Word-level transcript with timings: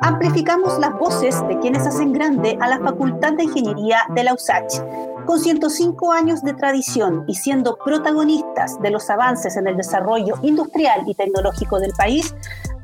Amplificamos 0.00 0.78
las 0.78 0.98
voces 0.98 1.46
de 1.48 1.58
quienes 1.58 1.86
hacen 1.86 2.12
grande 2.12 2.56
a 2.60 2.68
la 2.68 2.78
Facultad 2.78 3.34
de 3.34 3.44
Ingeniería 3.44 4.00
de 4.14 4.24
la 4.24 4.34
USACH. 4.34 4.80
Con 5.26 5.38
105 5.38 6.12
años 6.12 6.42
de 6.42 6.54
tradición 6.54 7.24
y 7.28 7.34
siendo 7.34 7.76
protagonistas 7.76 8.80
de 8.80 8.90
los 8.90 9.10
avances 9.10 9.56
en 9.56 9.66
el 9.66 9.76
desarrollo 9.76 10.36
industrial 10.42 11.02
y 11.06 11.14
tecnológico 11.14 11.78
del 11.78 11.92
país, 11.92 12.34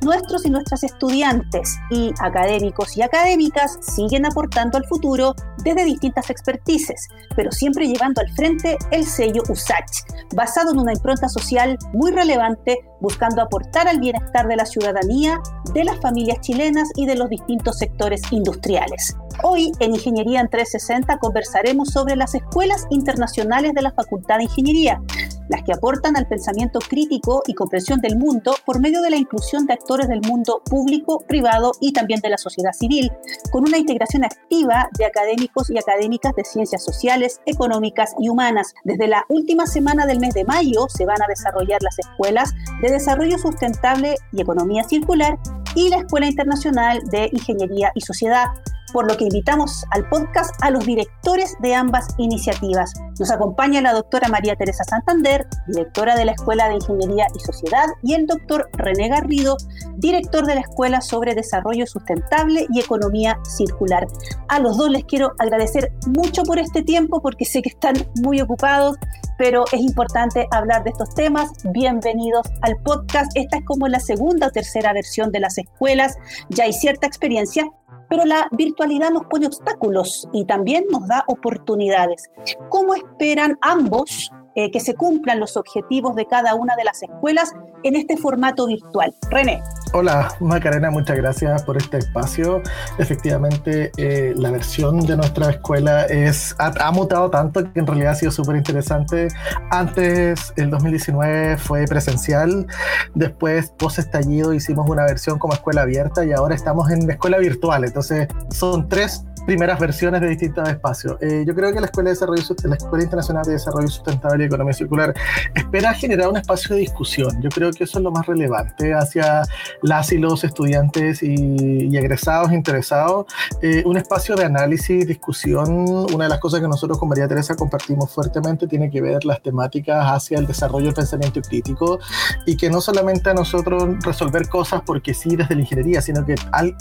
nuestros 0.05 0.45
y 0.45 0.51
nuestras 0.51 0.85
estudiantes 0.85 1.77
y 1.91 2.13
académicos 2.21 2.97
y 2.97 3.03
académicas 3.03 3.79
siguen 3.81 4.27
aportando 4.27 4.79
al 4.79 4.85
futuro 4.87 5.35
desde 5.65 5.85
distintas 5.85 6.31
expertices, 6.31 7.09
pero 7.35 7.51
siempre 7.51 7.87
llevando 7.89 8.21
al 8.21 8.31
frente 8.33 8.77
el 8.91 9.05
sello 9.05 9.43
USACH, 9.49 10.03
basado 10.35 10.73
en 10.73 10.79
una 10.79 10.93
impronta 10.93 11.29
social 11.29 11.79
muy 11.93 12.13
relevante, 12.13 12.79
buscando 13.01 13.43
aportar 13.43 13.89
al 13.89 14.01
bienestar 14.01 14.47
de 14.47 14.57
la 14.57 14.67
ciudadanía, 14.67 15.41
de 15.73 15.85
las 15.85 16.01
familias 16.01 16.41
chilenas 16.41 16.89
y 16.97 17.07
de 17.07 17.17
los 17.17 17.29
distintos 17.29 17.79
sectores 17.79 18.23
industriales. 18.31 19.17
Hoy 19.43 19.73
en 19.81 19.95
Ingeniería 19.95 20.41
en 20.41 20.49
360 20.49 21.19
conversaremos 21.19 21.89
sobre 21.89 22.17
las 22.17 22.35
escuelas 22.35 22.87
internacionales 22.91 23.73
de 23.75 23.83
la 23.83 23.93
Facultad 23.93 24.39
de 24.39 24.45
Ingeniería, 24.45 25.01
las 25.49 25.63
que 25.63 25.73
aportan 25.73 26.17
al 26.17 26.27
pensamiento 26.27 26.79
crítico 26.79 27.43
y 27.47 27.55
comprensión 27.55 28.01
del 28.01 28.17
mundo 28.17 28.55
por 28.65 28.81
medio 28.81 29.03
de 29.03 29.11
la 29.11 29.17
inclusión 29.17 29.67
de 29.67 29.75
actores 29.75 30.09
del 30.09 30.21
mundo 30.23 30.63
público, 30.65 31.25
privado 31.27 31.73
y 31.81 31.93
también 31.93 32.21
de 32.21 32.31
la 32.31 32.39
sociedad 32.39 32.73
civil, 32.73 33.11
con 33.51 33.65
una 33.65 33.79
integración 33.79 34.25
activa 34.25 34.89
de 34.99 35.05
académicos 35.05 35.71
y 35.71 35.79
académicas 35.79 36.35
de 36.35 36.45
ciencias 36.45 36.85
sociales, 36.85 37.41
económicas 37.47 38.15
y 38.19 38.29
humanas. 38.29 38.75
Desde 38.85 39.09
la 39.09 39.25
última 39.29 39.67
semana 39.67 40.07
del 40.07 40.21
mes 40.21 40.35
de 40.35 40.45
mayo 40.45 40.87
se 40.89 41.05
van 41.05 41.23
a 41.23 41.27
desarrollar 41.29 41.83
las 41.83 41.99
escuelas 41.99 42.55
de 42.83 42.91
desarrollo 42.91 43.39
sustentable 43.39 44.17
y 44.33 44.41
economía 44.41 44.85
circular 44.85 45.39
y 45.75 45.89
la 45.89 45.99
Escuela 45.99 46.27
Internacional 46.27 47.01
de 47.11 47.29
Ingeniería 47.33 47.91
y 47.95 48.01
Sociedad 48.01 48.47
por 48.95 49.11
lo 49.11 49.17
que 49.17 49.25
invitamos 49.25 49.85
al 49.91 50.09
podcast 50.09 50.55
a 50.63 50.71
los 50.71 50.87
directores 50.87 51.57
de 51.59 51.75
ambas 51.75 52.07
iniciativas. 52.17 52.95
Nos 53.19 53.31
acompaña 53.33 53.81
la 53.81 53.93
doctora 53.93 54.29
María 54.29 54.55
Teresa 54.55 54.85
Santander, 54.85 55.49
directora 55.67 56.15
de 56.15 56.25
la 56.25 56.33
Escuela 56.33 56.69
de 56.69 56.77
Ingeniería 56.77 57.27
y 57.35 57.41
Sociedad, 57.41 57.87
y 58.05 58.15
el 58.15 58.29
doctor 58.29 58.71
René 58.75 59.09
Garrido, 59.09 59.57
director 59.97 60.47
de 60.47 60.55
la 60.55 60.61
Escuela 60.61 61.01
sobre 61.01 61.35
Desarrollo 61.35 61.87
Sustentable 61.89 62.69
y 62.73 62.81
Economía 62.81 63.37
Circular. 63.43 64.07
A 64.49 64.61
los 64.61 64.79
dos 64.79 64.89
les 64.91 65.05
quiero 65.05 65.33
agradecer 65.41 65.93
mucho 66.17 66.45
por 66.45 66.61
este 66.61 66.83
tiempo 66.83 67.21
porque 67.21 67.45
sé 67.45 67.63
que 67.63 67.71
están 67.71 67.97
muy 68.23 68.41
ocupados, 68.41 68.97
pero 69.39 69.65
es 69.73 69.81
importante 69.81 70.47
hablar 70.53 70.85
de 70.85 70.91
estos 70.91 71.13
temas. 71.15 71.51
Bienvenidos 71.73 72.47
al 72.63 72.77
podcast. 72.85 73.33
Esta 73.35 73.59
es 73.59 73.65
como 73.65 73.89
la 73.89 73.99
segunda 73.99 74.47
o 74.47 74.51
tercera 74.51 74.93
versión 74.93 75.33
de 75.33 75.41
las 75.41 75.59
escuelas. 75.59 76.17
Ya 76.51 76.65
hay 76.65 76.73
cierta 76.73 77.09
experiencia, 77.09 77.65
pero 78.09 78.25
la 78.25 78.49
virtualidad 78.53 79.11
nos 79.11 79.27
pone 79.27 79.47
obstáculos 79.47 80.29
y 80.33 80.45
también 80.45 80.85
nos 80.91 81.07
da 81.07 81.25
oportunidades. 81.27 82.31
¿Cómo 82.69 82.95
esperan 82.95 83.59
ambos 83.61 84.31
eh, 84.57 84.71
que 84.71 84.81
se 84.81 84.95
cumplan 84.95 85.41
los 85.41 85.57
objetivos 85.57 86.15
de 86.15 86.27
cada 86.27 86.55
una 86.55 86.77
de 86.77 86.85
las 86.85 87.03
escuelas 87.03 87.53
en 87.83 87.97
este 87.97 88.17
formato 88.17 88.67
virtual. 88.67 89.15
René. 89.31 89.63
Hola 89.93 90.35
Macarena, 90.41 90.91
muchas 90.91 91.17
gracias 91.17 91.63
por 91.63 91.77
este 91.77 91.99
espacio. 91.99 92.63
Efectivamente, 92.99 93.93
eh, 93.97 94.33
la 94.37 94.51
versión 94.51 95.01
de 95.07 95.17
nuestra 95.17 95.51
escuela 95.51 96.05
es, 96.07 96.55
ha, 96.59 96.91
mutado 96.91 97.31
tanto 97.31 97.73
que 97.73 97.81
en 97.81 97.87
realidad 97.87 98.13
ha 98.13 98.15
sido 98.17 98.33
súper 98.33 98.57
interesante. 98.57 99.29
Antes, 99.71 100.53
el 100.57 100.71
2019 100.71 101.59
fue 101.59 101.85
presencial, 101.87 102.67
después, 103.15 103.71
post 103.79 103.99
estallido, 103.99 104.53
hicimos 104.53 104.89
una 104.89 105.05
versión 105.05 105.39
como 105.39 105.55
escuela 105.55 105.83
abierta 105.83 106.25
y 106.25 106.33
ahora 106.33 106.55
estamos 106.55 106.91
en 106.91 107.09
escuela 107.11 107.39
virtual. 107.39 107.85
Entonces, 107.85 108.29
son 108.51 108.89
tres 108.89 109.25
primeras 109.47 109.79
versiones 109.79 110.21
de 110.21 110.29
distintos 110.29 110.69
espacios. 110.69 111.17
Eh, 111.21 111.45
yo 111.47 111.55
creo 111.55 111.73
que 111.73 111.81
la 111.81 111.87
Escuela, 111.87 112.09
de 112.09 112.15
Desarrollo, 112.15 112.43
la 112.65 112.77
Escuela 112.77 113.05
Internacional 113.05 113.45
de 113.45 113.53
Desarrollo 113.53 113.89
Sustentable 113.89 114.45
y 114.45 114.47
Economía 114.47 114.73
Circular 114.73 115.15
espera 115.55 115.95
generar 115.95 116.29
un 116.29 116.37
espacio 116.37 116.75
de 116.75 116.81
discusión. 116.81 117.41
Yo 117.41 117.49
creo 117.51 117.71
que 117.71 117.85
eso 117.85 117.99
es 117.99 118.05
lo 118.05 118.11
más 118.11 118.27
relevante 118.27 118.95
hacia 118.95 119.43
las 119.83 120.13
y 120.13 120.19
los 120.19 120.45
estudiantes 120.45 121.23
y, 121.23 121.95
egresados 121.97 122.53
interesados. 122.53 123.27
Eh, 123.63 123.83
un 123.87 123.97
espacio 123.97 124.35
de 124.35 124.45
análisis, 124.45 125.07
discusión. 125.07 125.71
Una 126.13 126.25
de 126.25 126.31
las 126.31 126.41
cosas 126.41 126.61
que 126.61 126.69
nosotros 126.69 126.99
con 126.99 127.09
María 127.09 127.29
Teresa 127.29 127.55
compartimos 127.55 128.11
fuertemente 128.11 128.67
tiene 128.67 128.91
que 128.91 129.01
ver 129.01 129.25
las 129.25 129.43
temáticas 129.43 130.05
hacia 130.07 130.39
el 130.39 130.47
desarrollo 130.47 130.87
del 130.87 130.95
pensamiento 130.95 131.41
crítico 131.41 131.99
y 132.47 132.57
que 132.57 132.71
no 132.71 132.81
solamente 132.81 133.31
a 133.31 133.35
nosotros 133.35 133.85
resolver 134.05 134.49
cosas 134.49 134.83
porque 134.85 135.15
sí 135.15 135.37
desde 135.37 135.55
la 135.55 135.61
ingeniería, 135.61 136.03
sino 136.03 136.25
que 136.25 136.35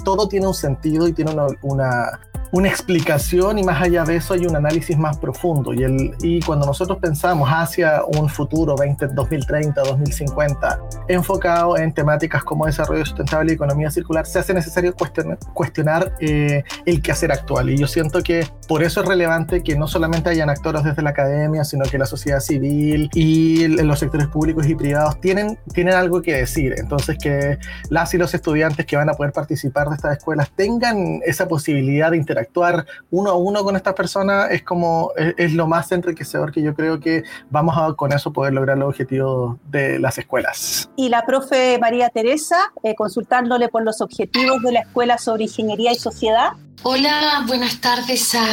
todo 0.03 0.27
tiene 0.27 0.47
un 0.47 0.53
sentido 0.53 1.07
y 1.07 1.13
tiene 1.13 1.31
una, 1.31 1.47
una 1.61 2.19
una 2.53 2.67
explicación 2.67 3.57
y 3.57 3.63
más 3.63 3.81
allá 3.81 4.03
de 4.03 4.15
eso 4.17 4.35
hay 4.35 4.45
un 4.45 4.55
análisis 4.55 4.95
más 4.95 5.17
profundo. 5.17 5.73
Y, 5.73 5.83
el, 5.83 6.15
y 6.21 6.39
cuando 6.41 6.67
nosotros 6.67 6.99
pensamos 6.99 7.49
hacia 7.49 8.03
un 8.05 8.29
futuro 8.29 8.75
20, 8.77 9.07
2030, 9.07 9.81
2050, 9.81 10.79
enfocado 11.07 11.77
en 11.77 11.91
temáticas 11.91 12.43
como 12.43 12.67
desarrollo 12.67 13.03
sustentable 13.05 13.51
y 13.51 13.55
economía 13.55 13.89
circular, 13.89 14.27
se 14.27 14.37
hace 14.37 14.53
necesario 14.53 14.93
cuestionar, 14.93 15.39
cuestionar 15.55 16.13
eh, 16.19 16.63
el 16.85 17.01
quehacer 17.01 17.31
actual. 17.31 17.71
Y 17.71 17.77
yo 17.77 17.87
siento 17.87 18.21
que 18.21 18.45
por 18.67 18.83
eso 18.83 19.01
es 19.01 19.07
relevante 19.07 19.63
que 19.63 19.75
no 19.75 19.87
solamente 19.87 20.29
hayan 20.29 20.51
actores 20.51 20.83
desde 20.83 21.01
la 21.01 21.09
academia, 21.09 21.63
sino 21.63 21.85
que 21.85 21.97
la 21.97 22.05
sociedad 22.05 22.39
civil 22.39 23.09
y 23.15 23.67
los 23.67 23.97
sectores 23.97 24.27
públicos 24.27 24.67
y 24.67 24.75
privados 24.75 25.19
tienen, 25.19 25.57
tienen 25.73 25.95
algo 25.95 26.21
que 26.21 26.35
decir. 26.35 26.75
Entonces 26.77 27.17
que 27.17 27.57
las 27.89 28.13
y 28.13 28.19
los 28.19 28.31
estudiantes 28.35 28.85
que 28.85 28.95
van 28.95 29.09
a 29.09 29.13
poder 29.13 29.33
participar 29.33 29.89
de 29.89 29.95
estas 29.95 30.17
escuelas 30.17 30.51
tengan 30.55 31.19
esa 31.25 31.47
posibilidad 31.47 32.11
de 32.11 32.17
interactuar 32.17 32.42
actuar 32.43 32.85
uno 33.11 33.31
a 33.31 33.35
uno 33.35 33.63
con 33.63 33.75
estas 33.75 33.93
personas 33.93 34.51
es 34.51 34.63
como 34.63 35.11
es, 35.15 35.53
lo 35.53 35.67
más 35.67 35.91
enriquecedor 35.91 36.51
que 36.51 36.61
yo 36.61 36.73
creo 36.73 36.99
que 36.99 37.23
vamos 37.49 37.75
a 37.77 37.93
con 37.93 38.13
eso 38.13 38.31
poder 38.31 38.53
lograr 38.53 38.77
los 38.77 38.89
objetivos 38.89 39.57
de 39.69 39.99
las 39.99 40.17
escuelas. 40.17 40.89
Y 40.95 41.09
la 41.09 41.25
profe 41.25 41.77
María 41.79 42.09
Teresa, 42.09 42.71
eh, 42.83 42.95
consultándole 42.95 43.69
por 43.69 43.83
los 43.83 44.01
objetivos 44.01 44.61
de 44.61 44.71
la 44.71 44.79
Escuela 44.81 45.17
sobre 45.17 45.43
Ingeniería 45.43 45.91
y 45.91 45.95
Sociedad. 45.95 46.53
Hola, 46.83 47.43
buenas 47.47 47.79
tardes 47.79 48.35
a, 48.35 48.45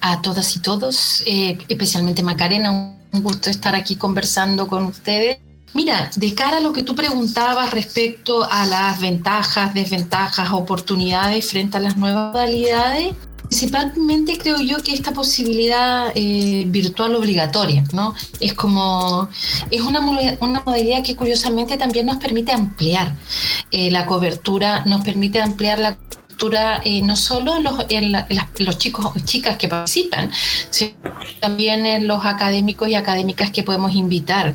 a 0.00 0.22
todas 0.22 0.56
y 0.56 0.60
todos, 0.60 1.22
eh, 1.26 1.58
especialmente 1.68 2.22
Macarena, 2.22 2.96
un 3.12 3.22
gusto 3.22 3.50
estar 3.50 3.74
aquí 3.74 3.96
conversando 3.96 4.66
con 4.66 4.84
ustedes. 4.84 5.38
Mira, 5.72 6.10
de 6.16 6.34
cara 6.34 6.56
a 6.56 6.60
lo 6.60 6.72
que 6.72 6.82
tú 6.82 6.94
preguntabas 6.94 7.72
respecto 7.72 8.44
a 8.50 8.66
las 8.66 9.00
ventajas, 9.00 9.72
desventajas, 9.72 10.50
oportunidades 10.52 11.48
frente 11.48 11.76
a 11.76 11.80
las 11.80 11.96
nuevas 11.96 12.32
modalidades, 12.32 13.14
principalmente 13.50 14.38
creo 14.38 14.60
yo 14.60 14.82
que 14.82 14.94
esta 14.94 15.12
posibilidad 15.12 16.12
eh, 16.14 16.64
virtual 16.68 17.16
obligatoria, 17.16 17.84
¿no? 17.92 18.14
Es 18.38 18.54
como, 18.54 19.28
es 19.70 19.80
una, 19.80 20.00
una, 20.40 20.62
modalidad 20.64 21.02
que 21.02 21.16
curiosamente 21.16 21.76
también 21.76 22.06
nos 22.06 22.18
permite 22.18 22.52
ampliar 22.52 23.14
eh, 23.72 23.90
la 23.90 24.06
cobertura, 24.06 24.84
nos 24.86 25.04
permite 25.04 25.40
ampliar 25.40 25.80
la 25.80 25.96
eh, 26.48 27.02
no 27.02 27.16
solo 27.16 27.56
en 27.56 27.64
los, 27.64 27.84
en 27.88 28.12
los 28.64 28.78
chicos 28.78 29.06
o 29.06 29.12
chicas 29.24 29.56
que 29.56 29.68
participan, 29.68 30.30
sino 30.70 30.92
también 31.40 31.84
en 31.84 32.06
los 32.06 32.24
académicos 32.24 32.88
y 32.88 32.94
académicas 32.94 33.50
que 33.50 33.62
podemos 33.62 33.94
invitar. 33.94 34.54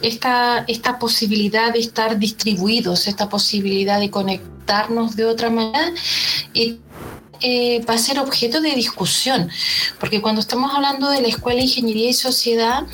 Esta, 0.00 0.64
esta 0.66 0.98
posibilidad 0.98 1.72
de 1.72 1.80
estar 1.80 2.18
distribuidos, 2.18 3.06
esta 3.06 3.28
posibilidad 3.28 4.00
de 4.00 4.10
conectarnos 4.10 5.14
de 5.14 5.26
otra 5.26 5.50
manera, 5.50 5.92
eh, 6.54 6.78
eh, 7.44 7.84
va 7.88 7.94
a 7.94 7.98
ser 7.98 8.20
objeto 8.20 8.60
de 8.60 8.72
discusión, 8.74 9.50
porque 9.98 10.20
cuando 10.20 10.40
estamos 10.40 10.72
hablando 10.72 11.10
de 11.10 11.22
la 11.22 11.28
Escuela 11.28 11.58
de 11.58 11.64
Ingeniería 11.64 12.10
y 12.10 12.12
Sociedad, 12.12 12.84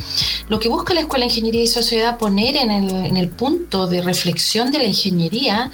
lo 0.49 0.59
que 0.59 0.71
busca 0.71 0.94
la 0.94 1.00
Escuela 1.00 1.27
de 1.27 1.31
Ingeniería 1.31 1.65
y 1.65 1.67
Sociedad 1.67 2.17
poner 2.17 2.56
en 2.56 2.71
el, 2.71 2.91
en 2.91 3.17
el 3.19 3.28
punto 3.28 3.87
de 3.87 4.00
reflexión 4.00 4.71
de 4.71 4.78
la 4.78 4.84
ingeniería 4.84 5.71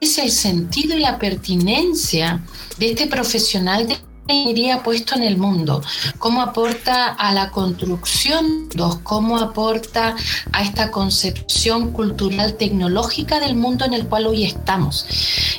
es 0.00 0.18
el 0.18 0.30
sentido 0.30 0.96
y 0.96 1.00
la 1.00 1.18
pertinencia 1.18 2.42
de 2.78 2.90
este 2.90 3.06
profesional 3.06 3.88
de 3.88 3.96
ingeniería 4.34 4.82
puesto 4.82 5.14
en 5.14 5.22
el 5.22 5.36
mundo, 5.36 5.82
cómo 6.18 6.42
aporta 6.42 7.08
a 7.08 7.32
la 7.32 7.50
construcción, 7.50 8.68
cómo 9.02 9.38
aporta 9.38 10.16
a 10.52 10.62
esta 10.62 10.90
concepción 10.90 11.92
cultural 11.92 12.54
tecnológica 12.54 13.40
del 13.40 13.56
mundo 13.56 13.84
en 13.84 13.94
el 13.94 14.06
cual 14.06 14.26
hoy 14.26 14.44
estamos. 14.44 15.06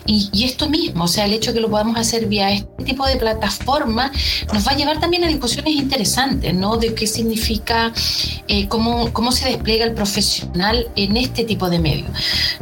Y, 0.06 0.44
esto 0.44 0.70
mismo, 0.70 1.04
o 1.04 1.08
sea, 1.08 1.26
el 1.26 1.34
hecho 1.34 1.52
de 1.52 1.56
que 1.56 1.62
lo 1.62 1.70
podamos 1.70 1.98
hacer 1.98 2.28
vía 2.28 2.52
este 2.52 2.84
tipo 2.86 3.06
de 3.06 3.18
plataforma, 3.18 4.12
nos 4.54 4.66
va 4.66 4.72
a 4.72 4.76
llevar 4.76 5.00
también 5.00 5.24
a 5.26 5.28
discusiones 5.28 5.74
interesantes, 5.74 6.54
¿no? 6.54 6.78
De 6.78 6.94
qué 6.94 7.08
significa, 7.08 7.92
eh, 8.48 8.68
cómo, 8.68 9.12
cómo 9.12 9.32
se 9.32 9.50
despliega 9.50 9.84
el 9.86 9.94
profesional 9.94 10.88
en 10.96 11.18
este 11.18 11.44
tipo 11.44 11.70
de 11.70 11.80
medios. 11.80 12.10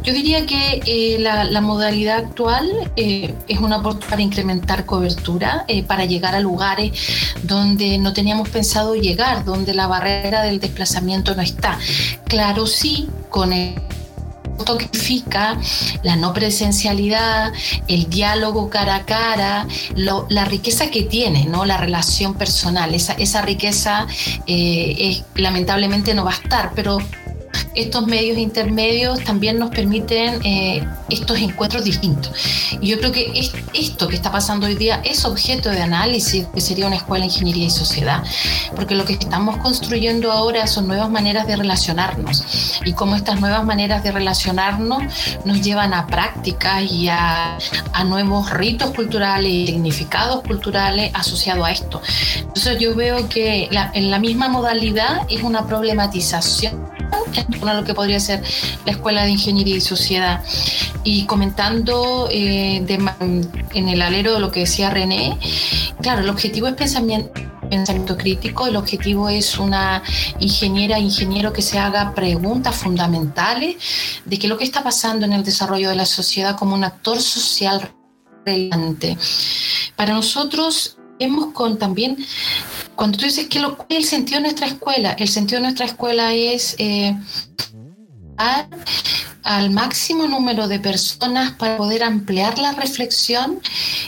Yo 0.02 0.12
diría 0.12 0.44
que 0.46 0.82
eh, 0.86 1.18
la, 1.20 1.60
modalidad 1.60 2.18
actual 2.18 2.92
eh, 2.96 3.34
es 3.48 3.58
una 3.58 3.78
oportunidad 3.78 4.10
para 4.10 4.22
incrementar 4.22 4.84
cobertura, 4.84 5.66
para 5.86 5.95
para 5.96 6.04
llegar 6.04 6.34
a 6.34 6.40
lugares 6.40 6.92
donde 7.42 7.96
no 7.96 8.12
teníamos 8.12 8.50
pensado 8.50 8.94
llegar, 8.94 9.46
donde 9.46 9.72
la 9.72 9.86
barrera 9.86 10.42
del 10.42 10.60
desplazamiento 10.60 11.34
no 11.34 11.40
está. 11.40 11.78
Claro, 12.26 12.66
sí, 12.66 13.08
con 13.30 13.54
el 13.54 13.80
significa 14.66 15.58
la 16.02 16.16
no 16.16 16.32
presencialidad, 16.34 17.52
el 17.88 18.10
diálogo 18.10 18.68
cara 18.68 18.96
a 18.96 19.06
cara, 19.06 19.66
la 19.94 20.44
riqueza 20.44 20.90
que 20.90 21.02
tiene, 21.02 21.46
¿no? 21.46 21.64
la 21.64 21.78
relación 21.78 22.34
personal. 22.34 22.94
Esa, 22.94 23.42
riqueza 23.42 24.06
eh, 24.46 25.22
lamentablemente 25.34 26.14
no 26.14 26.24
va 26.24 26.32
a 26.32 26.34
estar, 26.34 26.72
pero 26.74 26.98
estos 27.74 28.06
medios 28.06 28.38
intermedios 28.38 29.22
también 29.24 29.58
nos 29.58 29.70
permiten 29.70 30.40
eh, 30.44 30.86
estos 31.08 31.38
encuentros 31.38 31.84
distintos. 31.84 32.32
Y 32.80 32.88
yo 32.88 32.98
creo 32.98 33.12
que 33.12 33.32
esto 33.74 34.08
que 34.08 34.16
está 34.16 34.32
pasando 34.32 34.66
hoy 34.66 34.74
día 34.74 35.00
es 35.04 35.24
objeto 35.24 35.70
de 35.70 35.82
análisis, 35.82 36.46
que 36.54 36.60
sería 36.60 36.86
una 36.86 36.96
escuela 36.96 37.24
de 37.24 37.32
ingeniería 37.32 37.66
y 37.66 37.70
sociedad, 37.70 38.22
porque 38.74 38.94
lo 38.94 39.04
que 39.04 39.14
estamos 39.14 39.56
construyendo 39.58 40.32
ahora 40.32 40.66
son 40.66 40.86
nuevas 40.86 41.10
maneras 41.10 41.46
de 41.46 41.56
relacionarnos 41.56 42.44
y 42.84 42.92
cómo 42.92 43.16
estas 43.16 43.40
nuevas 43.40 43.64
maneras 43.64 44.02
de 44.02 44.12
relacionarnos 44.12 45.02
nos 45.44 45.60
llevan 45.62 45.94
a 45.94 46.06
prácticas 46.06 46.82
y 46.90 47.08
a, 47.08 47.58
nuevos 48.06 48.50
ritos 48.50 48.90
culturales 48.90 49.50
y 49.50 49.66
significados 49.66 50.42
culturales 50.42 51.10
asociados 51.14 51.66
a 51.66 51.72
esto. 51.72 52.00
Entonces 52.38 52.78
yo 52.78 52.94
veo 52.94 53.28
que 53.28 53.68
en 53.70 54.10
la 54.10 54.18
misma 54.18 54.48
modalidad 54.48 55.22
es 55.28 55.42
una 55.42 55.66
problematización 55.66 56.95
en 57.34 57.76
lo 57.76 57.84
que 57.84 57.94
podría 57.94 58.20
ser 58.20 58.42
la 58.84 58.92
Escuela 58.92 59.24
de 59.24 59.30
Ingeniería 59.30 59.76
y 59.76 59.80
Sociedad. 59.80 60.42
Y 61.04 61.24
comentando 61.26 62.28
eh, 62.30 62.84
en 63.74 63.88
el 63.88 64.02
alero 64.02 64.34
de 64.34 64.40
lo 64.40 64.50
que 64.50 64.60
decía 64.60 64.90
René, 64.90 65.38
claro, 66.00 66.22
el 66.22 66.28
objetivo 66.28 66.66
es 66.68 66.74
pensamiento 66.74 67.32
pensamiento 67.68 68.16
crítico. 68.16 68.66
El 68.66 68.76
objetivo 68.76 69.28
es 69.28 69.58
una 69.58 70.02
ingeniera, 70.38 70.98
ingeniero 70.98 71.52
que 71.52 71.62
se 71.62 71.78
haga 71.78 72.14
preguntas 72.14 72.76
fundamentales 72.76 73.76
de 74.24 74.38
qué 74.38 74.46
es 74.46 74.50
lo 74.50 74.56
que 74.56 74.64
está 74.64 74.82
pasando 74.82 75.26
en 75.26 75.32
el 75.32 75.44
desarrollo 75.44 75.90
de 75.90 75.96
la 75.96 76.06
sociedad 76.06 76.56
como 76.56 76.74
un 76.74 76.84
actor 76.84 77.20
social 77.20 77.90
relevante. 78.44 79.18
Para 79.96 80.14
nosotros 80.14 80.96
vemos 81.18 81.52
con 81.52 81.78
también 81.78 82.16
cuando 82.96 83.18
tú 83.18 83.24
dices 83.24 83.48
que 83.48 83.62
el 83.90 84.04
sentido 84.04 84.38
de 84.38 84.42
nuestra 84.42 84.66
escuela, 84.66 85.12
el 85.12 85.28
sentido 85.28 85.58
de 85.58 85.64
nuestra 85.64 85.86
escuela 85.86 86.32
es 86.34 86.74
eh, 86.78 87.16
al 89.42 89.70
máximo 89.70 90.26
número 90.26 90.66
de 90.66 90.80
personas 90.80 91.52
para 91.52 91.76
poder 91.76 92.02
ampliar 92.02 92.58
la 92.58 92.72
reflexión 92.72 93.60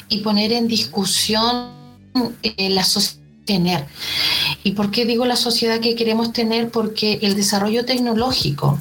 y 0.08 0.18
poner 0.18 0.52
en 0.52 0.66
discusión 0.66 1.72
eh, 2.42 2.70
la 2.70 2.84
sociedad 2.84 3.18
tener. 3.48 3.86
¿Y 4.62 4.72
por 4.72 4.90
qué 4.90 5.06
digo 5.06 5.24
la 5.24 5.34
sociedad 5.34 5.80
que 5.80 5.96
queremos 5.96 6.34
tener? 6.34 6.70
Porque 6.70 7.18
el 7.22 7.34
desarrollo 7.34 7.86
tecnológico, 7.86 8.78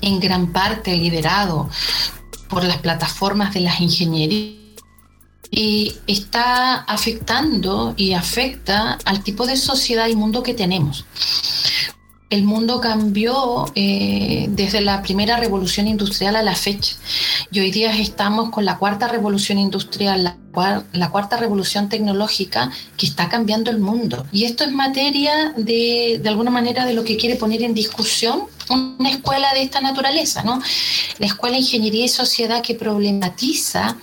en 0.00 0.20
gran 0.20 0.52
parte 0.52 0.96
liderado 0.96 1.68
por 2.48 2.64
las 2.64 2.78
plataformas 2.78 3.52
de 3.52 3.60
las 3.60 3.80
ingenierías, 3.82 4.63
y 5.50 5.96
está 6.06 6.74
afectando 6.74 7.94
y 7.96 8.12
afecta 8.12 8.98
al 9.04 9.22
tipo 9.22 9.46
de 9.46 9.56
sociedad 9.56 10.08
y 10.08 10.16
mundo 10.16 10.42
que 10.42 10.54
tenemos. 10.54 11.04
El 12.30 12.44
mundo 12.44 12.80
cambió 12.80 13.66
eh, 13.74 14.46
desde 14.48 14.80
la 14.80 15.02
primera 15.02 15.36
revolución 15.36 15.86
industrial 15.86 16.36
a 16.36 16.42
la 16.42 16.56
fecha 16.56 16.96
y 17.52 17.60
hoy 17.60 17.70
día 17.70 17.96
estamos 17.96 18.50
con 18.50 18.64
la 18.64 18.78
cuarta 18.78 19.06
revolución 19.06 19.58
industrial, 19.58 20.36
la 20.92 21.10
cuarta 21.10 21.36
revolución 21.36 21.88
tecnológica 21.88 22.70
que 22.96 23.06
está 23.06 23.28
cambiando 23.28 23.70
el 23.70 23.78
mundo. 23.78 24.26
Y 24.32 24.44
esto 24.44 24.64
es 24.64 24.72
materia 24.72 25.52
de, 25.56 26.20
de 26.22 26.28
alguna 26.28 26.50
manera 26.50 26.86
de 26.86 26.94
lo 26.94 27.04
que 27.04 27.16
quiere 27.16 27.36
poner 27.36 27.62
en 27.62 27.74
discusión 27.74 28.44
una 28.70 29.10
escuela 29.10 29.52
de 29.52 29.62
esta 29.62 29.80
naturaleza, 29.80 30.42
¿no? 30.42 30.60
La 31.18 31.26
escuela 31.26 31.54
de 31.54 31.62
Ingeniería 31.62 32.04
y 32.04 32.08
Sociedad 32.08 32.62
que 32.62 32.74
problematiza 32.74 33.96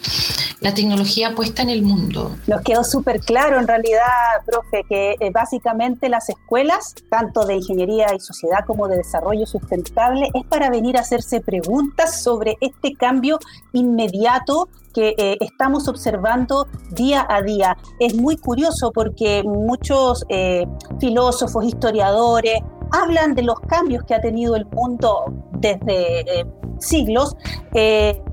la 0.60 0.74
tecnología 0.74 1.34
puesta 1.36 1.62
en 1.64 1.70
el 1.70 1.82
mundo. 1.82 2.36
Nos 2.48 2.62
quedó 2.62 2.84
súper 2.84 3.20
claro 3.20 3.60
en 3.60 3.68
realidad, 3.68 4.04
profe, 4.46 4.84
que 4.88 5.16
eh, 5.20 5.32
básicamente 5.32 6.10
las 6.10 6.30
escuelas, 6.30 6.94
tanto 7.10 7.46
de 7.46 7.56
ingeniería 7.56 8.14
y 8.16 8.20
sociedad 8.20 8.60
como 8.66 8.88
de 8.88 8.98
desarrollo 8.98 9.46
sustentable, 9.48 10.30
es 10.34 10.46
para 10.46 10.70
venir 10.70 10.98
a 10.98 11.02
hacerse 11.02 11.42
preguntas 11.42 12.22
sobre 12.22 12.58
este 12.62 12.94
cambio 12.94 13.40
inmediato 13.74 14.70
que 14.92 15.16
eh, 15.18 15.38
estamos 15.40 15.88
observando 15.88 16.68
día 16.92 17.26
a 17.30 17.42
día. 17.42 17.78
Es 18.00 18.16
muy 18.16 18.38
curioso 18.38 18.92
porque 18.92 19.44
muchos 19.44 20.26
eh, 20.30 20.66
filósofos, 21.00 21.66
historiadores, 21.66 22.60
hablan 22.92 23.36
de 23.36 23.44
los 23.44 23.60
cambios 23.62 24.04
que 24.04 24.14
ha 24.14 24.22
tenido 24.22 24.56
el 24.56 24.66
mundo 24.66 25.34
desde 25.54 26.46
siglos, 26.80 27.38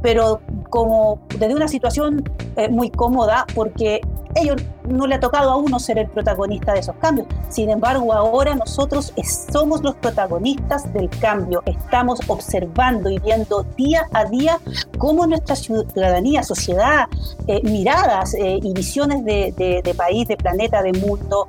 pero 0.02 0.40
como 0.70 1.20
desde 1.38 1.54
una 1.54 1.68
situación 1.68 2.24
eh, 2.56 2.68
muy 2.68 2.90
cómoda 2.90 3.46
porque 3.54 4.00
ellos 4.40 4.62
no 4.88 5.06
le 5.06 5.16
ha 5.16 5.20
tocado 5.20 5.50
a 5.50 5.56
uno 5.56 5.78
ser 5.78 5.98
el 5.98 6.08
protagonista 6.08 6.72
de 6.72 6.80
esos 6.80 6.96
cambios. 6.96 7.26
Sin 7.48 7.70
embargo, 7.70 8.12
ahora 8.12 8.54
nosotros 8.54 9.12
somos 9.52 9.82
los 9.82 9.94
protagonistas 9.96 10.92
del 10.92 11.08
cambio. 11.10 11.62
Estamos 11.66 12.20
observando 12.28 13.10
y 13.10 13.18
viendo 13.18 13.64
día 13.76 14.06
a 14.12 14.24
día 14.24 14.58
cómo 14.98 15.26
nuestra 15.26 15.56
ciudadanía, 15.56 16.42
sociedad, 16.42 17.06
eh, 17.46 17.60
miradas 17.64 18.34
eh, 18.34 18.58
y 18.62 18.72
visiones 18.72 19.24
de, 19.24 19.52
de, 19.56 19.94
país, 19.94 20.28
de 20.28 20.36
planeta, 20.36 20.82
de 20.82 20.92
mundo, 20.92 21.46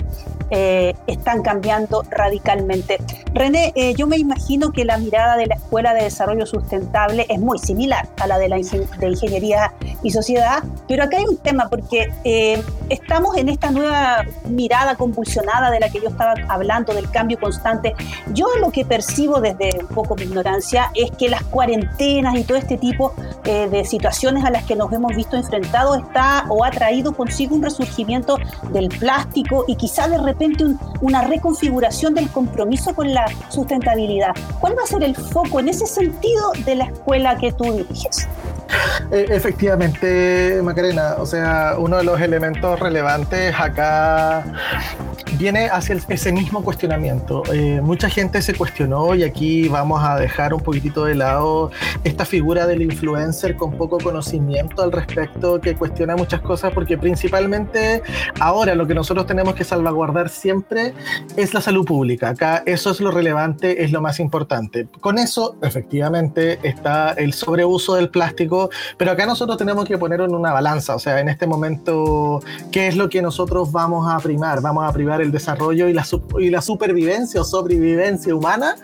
están 0.49 1.41
cambiando 1.41 2.03
radicalmente. 2.09 2.97
René, 3.33 3.73
yo 3.95 4.07
me 4.07 4.17
imagino 4.17 4.71
que 4.71 4.85
la 4.85 4.97
mirada 4.97 5.37
de 5.37 5.47
la 5.47 5.55
Escuela 5.55 5.93
de 5.93 6.03
Desarrollo 6.03 6.45
Sustentable 6.45 7.25
es 7.29 7.39
muy 7.39 7.59
similar 7.59 8.07
a 8.19 8.27
la 8.27 8.37
de 8.37 8.49
la 8.49 8.57
de 8.57 9.07
ingeniería 9.07 9.73
y 10.03 10.11
sociedad, 10.11 10.63
pero 10.87 11.03
acá 11.03 11.17
hay 11.17 11.25
un 11.25 11.37
tema 11.37 11.67
porque 11.69 12.11
eh, 12.23 12.61
estamos 12.89 13.37
en 13.37 13.49
esta 13.49 13.71
nueva 13.71 14.25
mirada 14.47 14.95
convulsionada 14.95 15.71
de 15.71 15.79
la 15.79 15.89
que 15.89 16.01
yo 16.01 16.09
estaba 16.09 16.33
hablando, 16.47 16.93
del 16.93 17.09
cambio 17.09 17.39
constante. 17.39 17.93
Yo 18.33 18.47
lo 18.59 18.71
que 18.71 18.85
percibo 18.85 19.41
desde 19.41 19.69
un 19.79 19.87
poco 19.87 20.15
mi 20.15 20.23
ignorancia 20.23 20.91
es 20.95 21.11
que 21.11 21.29
las 21.29 21.43
cuarentenas 21.43 22.35
y 22.35 22.43
todo 22.43 22.57
este 22.57 22.77
tipo 22.77 23.13
eh, 23.49 23.67
de 23.67 23.83
situaciones 23.83 24.45
a 24.45 24.51
las 24.51 24.63
que 24.65 24.75
nos 24.75 24.93
hemos 24.93 25.15
visto 25.15 25.35
enfrentados 25.35 25.97
está 25.97 26.45
o 26.49 26.63
ha 26.63 26.69
traído 26.69 27.13
consigo 27.13 27.55
un 27.55 27.63
resurgimiento 27.63 28.37
del 28.71 28.89
plástico 28.89 29.65
y 29.67 29.75
quizá 29.75 30.07
de 30.07 30.19
repente 30.19 30.65
una 31.01 31.23
reconfiguración 31.23 32.13
del 32.13 32.29
compromiso 32.29 32.93
con 32.93 33.11
la 33.11 33.25
sustentabilidad. 33.47 34.35
¿Cuál 34.59 34.77
va 34.77 34.83
a 34.83 34.85
ser 34.85 35.03
el 35.03 35.15
foco 35.15 35.59
en 35.59 35.69
ese 35.69 35.87
sentido 35.87 36.51
de 36.63 36.75
la 36.75 36.85
escuela 36.85 37.39
que 37.39 37.51
tú 37.51 37.63
diriges? 37.73 38.27
Eh, 39.11 39.25
efectivamente, 39.29 40.61
Macarena, 40.63 41.15
o 41.17 41.25
sea, 41.25 41.73
uno 41.79 41.97
de 41.97 42.03
los 42.03 42.21
elementos 42.21 42.79
relevantes 42.79 43.55
acá 43.59 44.43
viene 45.37 45.69
hacia 45.69 45.97
ese 46.07 46.31
mismo 46.31 46.63
cuestionamiento. 46.63 47.43
Eh, 47.53 47.81
mucha 47.81 48.09
gente 48.09 48.41
se 48.41 48.53
cuestionó 48.55 49.15
y 49.15 49.23
aquí 49.23 49.67
vamos 49.67 50.03
a 50.03 50.17
dejar 50.17 50.53
un 50.53 50.61
poquitito 50.61 51.05
de 51.05 51.15
lado 51.15 51.71
esta 52.03 52.25
figura 52.25 52.67
del 52.67 52.81
influencer 52.81 53.55
con 53.55 53.71
poco 53.77 53.97
conocimiento 53.97 54.81
al 54.81 54.91
respecto 54.91 55.59
que 55.59 55.75
cuestiona 55.75 56.15
muchas 56.15 56.41
cosas 56.41 56.71
porque 56.73 56.97
principalmente 56.97 58.01
ahora 58.39 58.75
lo 58.75 58.87
que 58.87 58.93
nosotros 58.93 59.25
tenemos 59.25 59.55
que 59.55 59.63
salvaguardar 59.63 60.29
siempre 60.29 60.93
es 61.35 61.53
la 61.53 61.61
salud 61.61 61.85
pública. 61.85 62.29
Acá 62.29 62.63
eso 62.65 62.91
es 62.91 62.99
lo 62.99 63.11
relevante, 63.11 63.83
es 63.83 63.91
lo 63.91 64.01
más 64.01 64.19
importante. 64.19 64.87
Con 64.99 65.17
eso 65.17 65.55
efectivamente 65.61 66.59
está 66.63 67.11
el 67.11 67.33
sobreuso 67.33 67.95
del 67.95 68.09
plástico, 68.09 68.69
pero 68.97 69.11
acá 69.11 69.25
nosotros 69.25 69.57
tenemos 69.57 69.85
que 69.85 69.97
ponerlo 69.97 70.25
en 70.25 70.35
una 70.35 70.53
balanza, 70.53 70.95
o 70.95 70.99
sea, 70.99 71.19
en 71.19 71.29
este 71.29 71.47
momento, 71.47 72.41
¿qué 72.71 72.87
es 72.87 72.95
lo 72.95 73.09
que 73.09 73.21
nosotros 73.21 73.71
vamos 73.71 74.11
a 74.11 74.17
primar? 74.19 74.61
Vamos 74.61 74.87
a 74.87 74.93
primar 74.93 75.08
el 75.17 75.31
desarrollo 75.31 75.87
y 75.87 75.93
la, 75.93 76.05
y 76.39 76.49
la 76.49 76.61
supervivencia 76.61 77.41
o 77.41 77.43
sobrevivencia 77.43 78.35
humana 78.35 78.75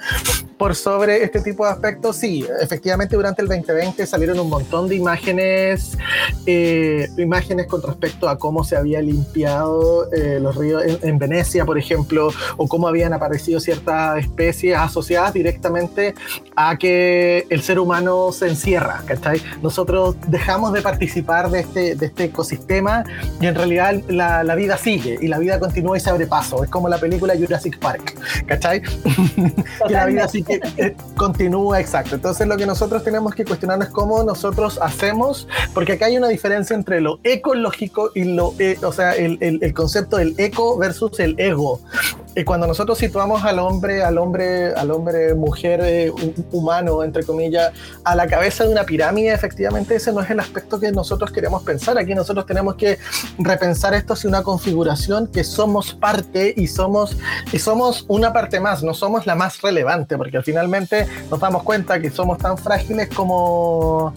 por 0.58 0.76
sobre 0.76 1.24
este 1.24 1.42
tipo 1.42 1.66
de 1.66 1.72
aspectos. 1.72 2.18
Sí, 2.18 2.46
efectivamente 2.62 3.16
durante 3.16 3.42
el 3.42 3.48
2020 3.48 4.06
salieron 4.06 4.40
un 4.40 4.50
montón 4.50 4.88
de 4.88 4.96
imágenes, 4.96 5.98
eh, 6.46 7.08
imágenes 7.18 7.68
con 7.68 7.82
respecto 7.82 8.30
a 8.30 8.38
cómo 8.38 8.64
se 8.64 8.76
había 8.76 9.02
limpiado 9.02 10.12
eh, 10.12 10.40
los 10.40 10.56
ríos 10.56 10.84
en, 11.02 11.16
Venecia, 11.18 11.66
por 11.66 11.78
ejemplo, 11.78 12.30
o 12.58 12.68
cómo 12.68 12.88
habían 12.88 13.14
aparecido 13.14 13.60
ciertas 13.60 14.20
especies 14.20 14.78
asociadas 14.78 15.34
directamente 15.34 16.14
a 16.56 16.78
que 16.78 17.48
el 17.50 17.62
ser 17.62 17.80
humano 17.80 18.32
se 18.32 18.48
encierra, 18.50 19.02
¿cachai? 19.06 19.42
Nosotros 19.62 20.16
dejamos 20.28 20.74
de 20.74 20.82
participar 20.82 21.50
de 21.50 21.62
este, 21.62 21.96
de 21.96 22.06
este 22.06 22.26
ecosistema 22.26 23.04
y 23.40 23.48
en 23.48 23.56
realidad 23.56 23.96
la, 24.08 24.44
la 24.44 24.56
vida 24.56 24.78
sigue 24.78 25.18
y 25.22 25.28
la 25.28 25.40
vida 25.40 25.60
continúa 25.60 25.98
y 25.98 26.02
se 26.02 26.10
abre 26.16 26.28
paso. 26.28 26.64
Es 26.64 26.70
como 26.70 26.90
la 26.90 26.98
película 26.98 27.36
Jurassic 27.38 27.80
Park, 27.80 28.18
¿cachai? 28.48 28.82
que 29.88 29.94
la 29.94 30.06
vida 30.06 30.28
sí 30.28 30.44
que 30.44 30.60
eh, 30.78 30.96
continúa, 31.16 31.80
exacto. 31.80 32.16
Entonces 32.16 32.48
lo 32.48 32.58
que 32.58 32.66
nosotros 32.66 33.04
tenemos 33.04 33.36
que 33.36 33.46
cuestionarnos 33.46 33.88
es 33.88 33.94
cómo 33.94 34.24
nosotros 34.24 34.80
hacemos, 34.82 35.48
porque 35.74 35.94
acá 35.94 36.08
hay 36.08 36.18
una 36.18 36.30
diferencia 36.30 36.76
entre 36.76 37.02
lo 37.02 37.20
ecológico 37.24 38.12
y 38.16 38.24
lo, 38.24 38.54
eh, 38.60 38.78
o 38.82 38.92
sea, 38.92 39.14
el, 39.14 39.38
el, 39.42 39.60
el 39.62 39.74
concepto 39.74 40.18
del 40.18 40.36
eco 40.38 40.78
versus 40.78 41.20
el 41.20 41.40
ego. 41.40 41.80
Cuando 42.44 42.68
nosotros 42.68 42.98
situamos 42.98 43.44
al 43.46 43.60
hombre, 43.60 44.04
al 44.04 44.18
hombre, 44.18 44.74
al 44.74 44.92
hombre, 44.92 45.34
mujer, 45.36 45.80
eh, 45.84 46.12
humano, 46.52 47.04
entre 47.04 47.24
comillas, 47.24 47.72
a 48.04 48.16
la 48.16 48.28
cabeza 48.28 48.66
de 48.66 48.72
una 48.72 48.84
pirámide, 48.84 49.34
efectivamente 49.34 49.96
ese 49.96 50.12
no 50.12 50.20
es 50.20 50.30
el 50.30 50.40
aspecto 50.42 50.80
que 50.80 50.92
nosotros 50.92 51.32
queremos 51.32 51.64
pensar. 51.64 51.98
Aquí 51.98 52.14
nosotros 52.14 52.46
tenemos 52.46 52.76
que 52.76 52.98
repensar 53.38 53.94
esto 53.94 54.14
hacia 54.14 54.30
una 54.30 54.44
configuración 54.44 55.28
que 55.28 55.44
somos 55.46 55.94
parte 55.94 56.54
y 56.58 56.68
somos, 56.68 57.18
y 57.54 57.60
somos 57.60 58.06
una 58.10 58.34
parte 58.34 58.60
más, 58.60 58.84
no 58.84 58.94
somos 58.94 59.26
la 59.26 59.36
más 59.36 59.62
relevante, 59.62 60.18
porque 60.18 60.42
finalmente 60.42 61.08
nos 61.32 61.40
damos 61.40 61.64
cuenta 61.64 62.02
que 62.02 62.10
somos 62.10 62.38
tan 62.38 62.58
frágiles 62.58 63.10
como 63.10 64.14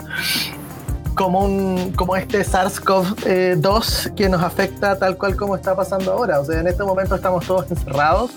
como, 1.19 1.41
un, 1.41 1.93
como 1.95 2.15
este 2.15 2.43
SARS-CoV-2 2.45 4.15
que 4.15 4.29
nos 4.29 4.41
afecta 4.41 4.97
tal 4.97 5.19
cual 5.19 5.35
como 5.35 5.57
está 5.57 5.75
pasando 5.75 6.13
ahora. 6.13 6.39
O 6.39 6.45
sea, 6.45 6.61
en 6.61 6.69
este 6.69 6.85
momento 6.85 7.17
estamos 7.17 7.45
todos 7.45 7.69
encerrados, 7.73 8.31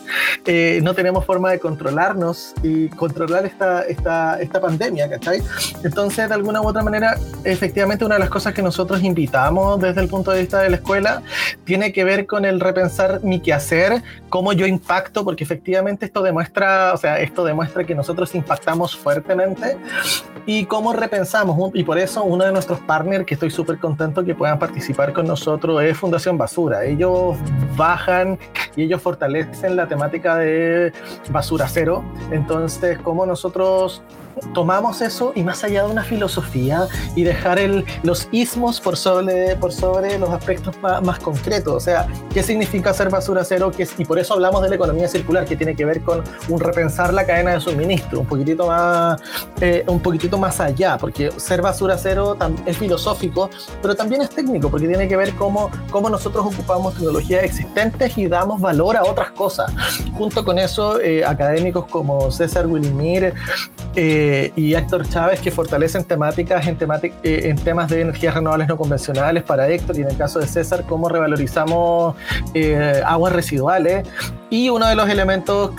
eh, 0.45 0.79
no 0.81 0.95
tenemos 0.95 1.23
forma 1.23 1.51
de 1.51 1.59
controlarnos 1.59 2.55
y 2.63 2.89
controlar 2.89 3.45
esta, 3.45 3.83
esta, 3.83 4.41
esta 4.41 4.59
pandemia, 4.59 5.07
¿cachai? 5.07 5.43
Entonces, 5.83 6.27
de 6.27 6.33
alguna 6.33 6.59
u 6.61 6.67
otra 6.67 6.81
manera, 6.81 7.17
efectivamente, 7.43 8.03
una 8.03 8.15
de 8.15 8.21
las 8.21 8.31
cosas 8.31 8.55
que 8.55 8.63
nosotros 8.63 9.03
invitamos 9.03 9.79
desde 9.79 10.01
el 10.01 10.07
punto 10.07 10.31
de 10.31 10.39
vista 10.39 10.59
de 10.61 10.71
la 10.71 10.77
escuela 10.77 11.21
tiene 11.63 11.93
que 11.93 12.03
ver 12.03 12.25
con 12.25 12.45
el 12.45 12.59
repensar 12.59 13.23
mi 13.23 13.41
quehacer, 13.41 14.01
cómo 14.29 14.53
yo 14.53 14.65
impacto, 14.65 15.23
porque 15.23 15.43
efectivamente 15.43 16.07
esto 16.07 16.23
demuestra, 16.23 16.93
o 16.95 16.97
sea, 16.97 17.19
esto 17.19 17.43
demuestra 17.45 17.83
que 17.83 17.93
nosotros 17.93 18.33
impactamos 18.33 18.97
fuertemente 18.97 19.77
y 20.47 20.65
cómo 20.65 20.93
repensamos. 20.93 21.71
Y 21.75 21.83
por 21.83 21.99
eso 21.99 22.23
uno 22.23 22.43
de 22.43 22.51
nuestros 22.51 22.70
partners 22.79 23.25
que 23.25 23.33
estoy 23.35 23.51
súper 23.51 23.77
contento 23.77 24.23
que 24.23 24.33
puedan 24.33 24.57
participar 24.57 25.13
con 25.13 25.27
nosotros 25.27 25.81
es 25.83 25.97
Fundación 25.97 26.37
Basura. 26.37 26.85
Ellos 26.85 27.37
bajan 27.75 28.39
y 28.75 28.83
ellos 28.83 29.01
fortalecen 29.01 29.75
la 29.75 29.87
temática 29.87 30.37
de 30.37 30.93
basura 31.29 31.67
cero. 31.67 32.03
Entonces, 32.31 32.97
como 32.99 33.25
nosotros 33.25 34.01
tomamos 34.53 35.01
eso 35.01 35.31
y 35.35 35.43
más 35.43 35.63
allá 35.63 35.83
de 35.85 35.91
una 35.91 36.03
filosofía 36.03 36.87
y 37.15 37.23
dejar 37.23 37.59
el, 37.59 37.85
los 38.03 38.27
ismos 38.31 38.79
por 38.79 38.97
sobre, 38.97 39.55
por 39.55 39.71
sobre 39.71 40.17
los 40.17 40.29
aspectos 40.29 40.75
más, 40.81 41.19
concretos. 41.19 41.73
O 41.75 41.79
sea, 41.79 42.07
¿qué 42.33 42.43
significa 42.43 42.91
hacer 42.91 43.09
basura 43.09 43.43
cero? 43.43 43.71
Que, 43.71 43.87
y 43.97 44.05
por 44.05 44.19
eso 44.19 44.33
hablamos 44.33 44.61
de 44.63 44.69
la 44.69 44.75
economía 44.75 45.07
circular, 45.07 45.45
que 45.45 45.55
tiene 45.55 45.75
que 45.75 45.85
ver 45.85 46.01
con 46.01 46.23
un 46.49 46.59
repensar 46.59 47.13
la 47.13 47.25
cadena 47.25 47.53
de 47.53 47.59
suministro, 47.59 48.19
un 48.21 48.25
poquitito 48.25 48.67
más, 48.67 49.21
eh, 49.59 49.83
un 49.87 49.99
poquitito 49.99 50.37
más 50.37 50.59
allá, 50.59 50.97
porque 50.97 51.31
ser 51.37 51.61
basura 51.61 51.97
cero 51.97 52.37
es 52.65 52.77
filosófico, 52.77 53.49
pero 53.81 53.95
también 53.95 54.21
es 54.21 54.29
técnico, 54.29 54.69
porque 54.69 54.87
tiene 54.87 55.07
que 55.07 55.17
ver 55.17 55.33
cómo, 55.35 55.69
cómo 55.89 56.09
nosotros 56.09 56.45
ocupamos 56.45 56.95
tecnologías 56.95 57.43
existentes 57.43 58.17
y 58.17 58.27
damos 58.27 58.59
valor 58.59 58.97
a 58.97 59.03
otras 59.03 59.31
cosas. 59.31 59.71
Junto 60.13 60.43
con 60.43 60.59
eso, 60.59 60.99
eh, 60.99 61.23
académicos 61.25 61.85
como 61.85 62.31
César 62.31 62.67
Willimir, 62.67 63.33
eh, 63.95 64.20
eh, 64.23 64.53
y 64.55 64.75
Héctor 64.75 65.09
Chávez 65.09 65.39
que 65.39 65.49
fortalecen 65.49 66.03
temáticas 66.03 66.67
en, 66.67 66.77
eh, 67.01 67.09
en 67.23 67.55
temas 67.55 67.89
de 67.89 68.01
energías 68.01 68.35
renovables 68.35 68.67
no 68.67 68.77
convencionales 68.77 69.41
para 69.41 69.67
Héctor 69.67 69.97
y 69.97 70.01
en 70.01 70.11
el 70.11 70.17
caso 70.17 70.37
de 70.37 70.45
César 70.45 70.85
cómo 70.87 71.09
revalorizamos 71.09 72.15
eh, 72.53 73.01
aguas 73.03 73.33
residuales 73.33 74.07
y 74.51 74.69
uno 74.69 74.85
de 74.85 74.93
los 74.95 75.09
elementos 75.09 75.71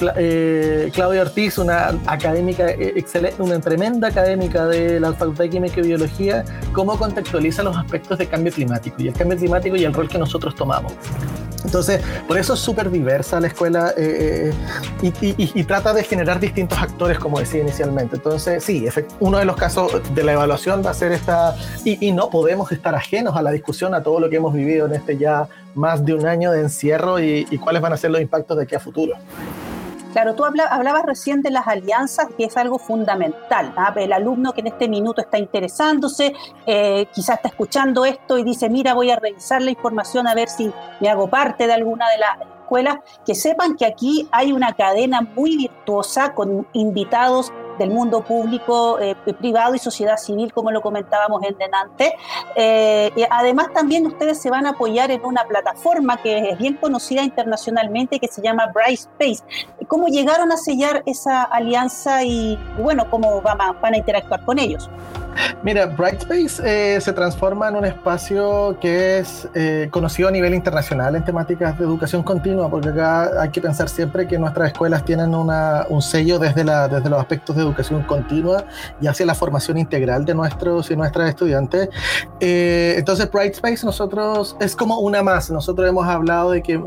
Claudia 0.93 1.23
Ortiz 1.23 1.57
una 1.59 1.91
académica 2.07 2.69
excelente 2.69 3.41
una 3.41 3.61
tremenda 3.61 4.09
académica 4.09 4.67
de 4.67 4.99
la 4.99 5.13
Facultad 5.13 5.45
de 5.45 5.51
Química 5.51 5.81
y 5.81 5.85
Biología 5.85 6.45
cómo 6.73 6.99
contextualiza 6.99 7.63
los 7.63 7.77
aspectos 7.77 8.19
de 8.19 8.27
cambio 8.27 8.53
climático 8.53 8.97
y 8.99 9.07
el 9.07 9.15
cambio 9.15 9.39
climático 9.39 9.77
y 9.77 9.85
el 9.85 9.95
rol 9.95 10.09
que 10.09 10.19
nosotros 10.19 10.57
tomamos 10.57 10.95
entonces, 11.65 12.01
por 12.27 12.39
eso 12.39 12.55
es 12.55 12.61
súper 12.61 12.91
diversa 12.91 13.41
la 13.41 13.47
escuela 13.47 13.95
eh, 13.97 14.53
eh, 15.03 15.35
y, 15.55 15.65
trata 15.65 15.95
de 15.95 16.03
generar 16.03 16.41
distintos 16.41 16.79
actores, 16.79 17.19
como 17.19 17.39
decía 17.39 17.61
inicialmente. 17.61 18.17
Entonces, 18.17 18.32
sí, 18.39 18.87
uno 19.21 19.39
de 19.39 19.45
los 19.45 19.57
casos 19.57 20.01
de 20.15 20.25
la 20.25 20.33
evaluación 20.33 20.83
va 20.85 20.91
a 20.91 20.95
ser 20.95 21.13
esta, 21.13 21.57
y, 21.85 22.13
no 22.13 22.31
podemos 22.31 22.71
estar 22.73 22.95
ajenos 22.95 23.37
a 23.37 23.43
la 23.43 23.51
discusión, 23.51 23.95
a 23.95 24.03
todo 24.03 24.21
lo 24.21 24.29
que 24.29 24.37
hemos 24.37 24.53
vivido 24.53 24.87
en 24.87 24.95
este 24.95 25.17
ya 25.17 25.49
más 25.75 26.05
de 26.05 26.15
un 26.15 26.27
año 26.27 26.51
de 26.53 26.61
encierro 26.61 27.19
y, 27.19 27.47
y 27.51 27.59
cuáles 27.59 27.81
van 27.81 27.93
a 27.93 27.97
ser 27.97 28.11
los 28.11 28.21
impactos 28.21 28.57
de 28.57 28.65
aquí 28.65 28.75
a 28.75 28.81
futuro. 28.81 29.15
Claro, 30.13 30.35
tú 30.35 30.45
hablabas 30.45 31.05
recién 31.07 31.41
de 31.41 31.51
las 31.51 31.67
alianzas, 31.67 32.27
que 32.37 32.45
es 32.45 32.57
algo 32.59 32.79
fundamental. 32.79 33.73
¿ah? 33.79 33.95
El 33.97 34.13
alumno 34.13 34.53
que 34.53 34.61
en 34.61 34.67
este 34.67 34.87
minuto 34.87 35.23
está 35.23 35.39
interesándose, 35.39 36.35
eh, 36.67 37.07
quizás 37.15 37.37
está 37.37 37.49
escuchando 37.49 38.05
esto 38.05 38.37
y 38.37 38.45
dice, 38.45 38.69
mira, 38.69 38.93
voy 38.93 39.11
a 39.11 39.17
revisar 39.17 39.63
la 39.63 39.71
información 39.71 40.27
a 40.27 40.35
ver 40.35 40.51
si 40.51 40.71
me 41.01 41.09
hago 41.09 41.29
parte 41.29 41.67
de 41.67 41.73
alguna 41.73 42.11
de 42.11 42.19
las 42.19 42.47
escuelas, 42.61 42.99
que 43.25 43.35
sepan 43.35 43.75
que 43.75 43.87
aquí 43.87 44.29
hay 44.33 44.53
una 44.53 44.75
cadena 44.75 45.23
muy 45.23 45.57
virtuosa 45.57 46.35
con 46.35 46.67
invitados 46.75 47.51
del 47.83 47.91
mundo 47.91 48.23
público, 48.23 48.99
eh, 49.01 49.15
privado 49.39 49.75
y 49.75 49.79
sociedad 49.79 50.17
civil, 50.17 50.53
como 50.53 50.71
lo 50.71 50.81
comentábamos 50.81 51.43
en 51.43 51.57
Denante. 51.59 52.15
Eh, 52.55 53.13
además, 53.31 53.69
también 53.75 54.07
ustedes 54.07 54.41
se 54.41 54.51
van 54.51 54.67
a 54.67 54.71
apoyar 54.71 55.11
en 55.11 55.25
una 55.25 55.45
plataforma 55.45 56.23
que 56.23 56.51
es 56.51 56.59
bien 56.59 56.75
conocida 56.75 57.23
internacionalmente, 57.23 58.19
que 58.19 58.29
se 58.29 58.41
llama 58.43 58.71
Bright 58.73 59.01
Space. 59.01 59.43
¿Cómo 59.89 60.07
llegaron 60.07 60.53
a 60.53 60.57
sellar 60.57 61.03
esa 61.07 61.43
alianza 61.43 62.25
y, 62.25 62.59
bueno, 62.79 63.11
cómo 63.11 63.41
van 63.43 63.61
a 63.61 63.97
interactuar 63.97 64.45
con 64.45 64.59
ellos? 64.59 64.89
Mira, 65.63 65.87
Brightspace 65.87 66.63
eh, 66.65 67.01
se 67.01 67.13
transforma 67.13 67.69
en 67.69 67.77
un 67.77 67.85
espacio 67.85 68.77
que 68.81 69.19
es 69.19 69.49
eh, 69.55 69.89
conocido 69.91 70.29
a 70.29 70.33
nivel 70.33 70.55
internacional 70.55 71.15
en 71.15 71.25
temáticas 71.25 71.79
de 71.79 71.85
educación 71.85 72.23
continua, 72.23 72.69
porque 72.69 72.89
acá 72.89 73.41
hay 73.41 73.51
que 73.51 73.61
pensar 73.61 73.89
siempre 73.89 74.27
que 74.27 74.39
nuestras 74.39 74.73
escuelas 74.73 75.05
tienen 75.05 75.35
un 75.35 76.03
sello 76.03 76.39
desde, 76.39 76.65
los 76.65 77.21
aspectos 77.21 77.57
de 77.57 77.63
educación 77.63 78.03
continua 78.03 78.65
y 79.01 79.07
hacia 79.07 79.27
la 79.27 79.35
formación 79.35 79.79
integral 79.79 80.25
de 80.25 80.35
nuestros 80.35 80.91
y 80.91 80.97
nuestras 80.97 81.29
estudiantes. 81.29 81.89
Eh, 82.41 82.95
entonces, 82.99 83.31
Brightspace 83.31 83.85
nosotros 83.85 84.57
es 84.61 84.75
como 84.75 84.99
una 84.99 85.23
más. 85.23 85.51
Nosotros 85.51 85.89
hemos 85.89 86.07
hablado 86.07 86.51
de 86.51 86.63
que 86.63 86.81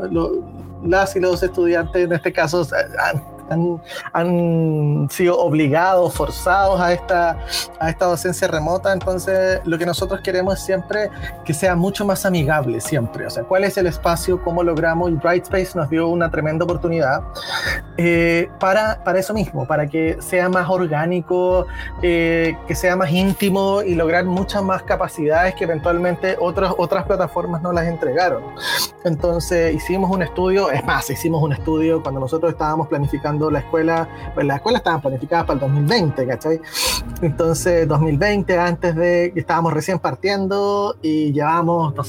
las 0.84 1.16
y 1.16 1.20
los 1.20 1.42
estudiantes 1.42 2.04
en 2.04 2.12
este 2.12 2.32
caso 2.32 2.66
han 2.98 3.35
han, 3.48 5.08
sido 5.10 5.38
obligados, 5.38 6.14
forzados 6.14 6.80
a 6.80 6.92
esta, 6.92 7.38
a 7.78 7.90
esta 7.90 8.06
docencia 8.06 8.48
remota. 8.48 8.92
Entonces, 8.92 9.60
lo 9.64 9.78
que 9.78 9.86
nosotros 9.86 10.20
queremos 10.20 10.54
es 10.54 10.64
siempre 10.64 11.10
que 11.44 11.54
sea 11.54 11.74
mucho 11.76 12.04
más 12.04 12.24
amigable, 12.26 12.80
siempre. 12.80 13.26
O 13.26 13.30
sea, 13.30 13.44
¿cuál 13.44 13.64
es 13.64 13.76
el 13.76 13.86
espacio? 13.86 14.42
¿Cómo 14.42 14.62
logramos? 14.62 15.10
Y 15.10 15.14
Brightspace 15.14 15.72
nos 15.74 15.90
dio 15.90 16.08
una 16.08 16.30
tremenda 16.30 16.64
oportunidad 16.64 17.22
eh, 17.96 18.48
para, 18.58 19.02
para 19.04 19.18
eso 19.18 19.34
mismo, 19.34 19.66
para 19.66 19.86
que 19.86 20.16
sea 20.20 20.48
más 20.48 20.68
orgánico, 20.68 21.66
eh, 22.02 22.56
que 22.66 22.74
sea 22.74 22.96
más 22.96 23.10
íntimo 23.10 23.82
y 23.82 23.94
lograr 23.94 24.24
muchas 24.24 24.62
más 24.62 24.82
capacidades 24.82 25.54
que 25.54 25.64
eventualmente 25.64 26.36
otras 26.38 26.72
otras 26.78 27.04
plataformas 27.04 27.62
no 27.62 27.72
las 27.72 27.86
entregaron. 27.86 28.42
Entonces, 29.04 29.74
hicimos 29.74 30.10
un 30.10 30.22
estudio, 30.22 30.70
es 30.70 30.84
más, 30.84 31.08
hicimos 31.10 31.42
un 31.42 31.52
estudio 31.52 32.02
cuando 32.02 32.20
nosotros 32.20 32.52
estábamos 32.52 32.88
planificando 32.88 33.35
la 33.50 33.60
escuela, 33.60 34.08
pues 34.34 34.46
la 34.46 34.56
escuela 34.56 34.78
estaba 34.78 35.00
planificada 35.00 35.46
para 35.46 35.54
el 35.54 35.60
2020, 35.60 36.26
¿cachai? 36.26 36.60
Entonces, 37.22 37.86
2020, 37.86 38.58
antes 38.58 38.94
de 38.94 39.32
estábamos 39.36 39.72
recién 39.72 39.98
partiendo 39.98 40.96
y 41.02 41.32
llevamos, 41.32 41.94
no 41.94 42.04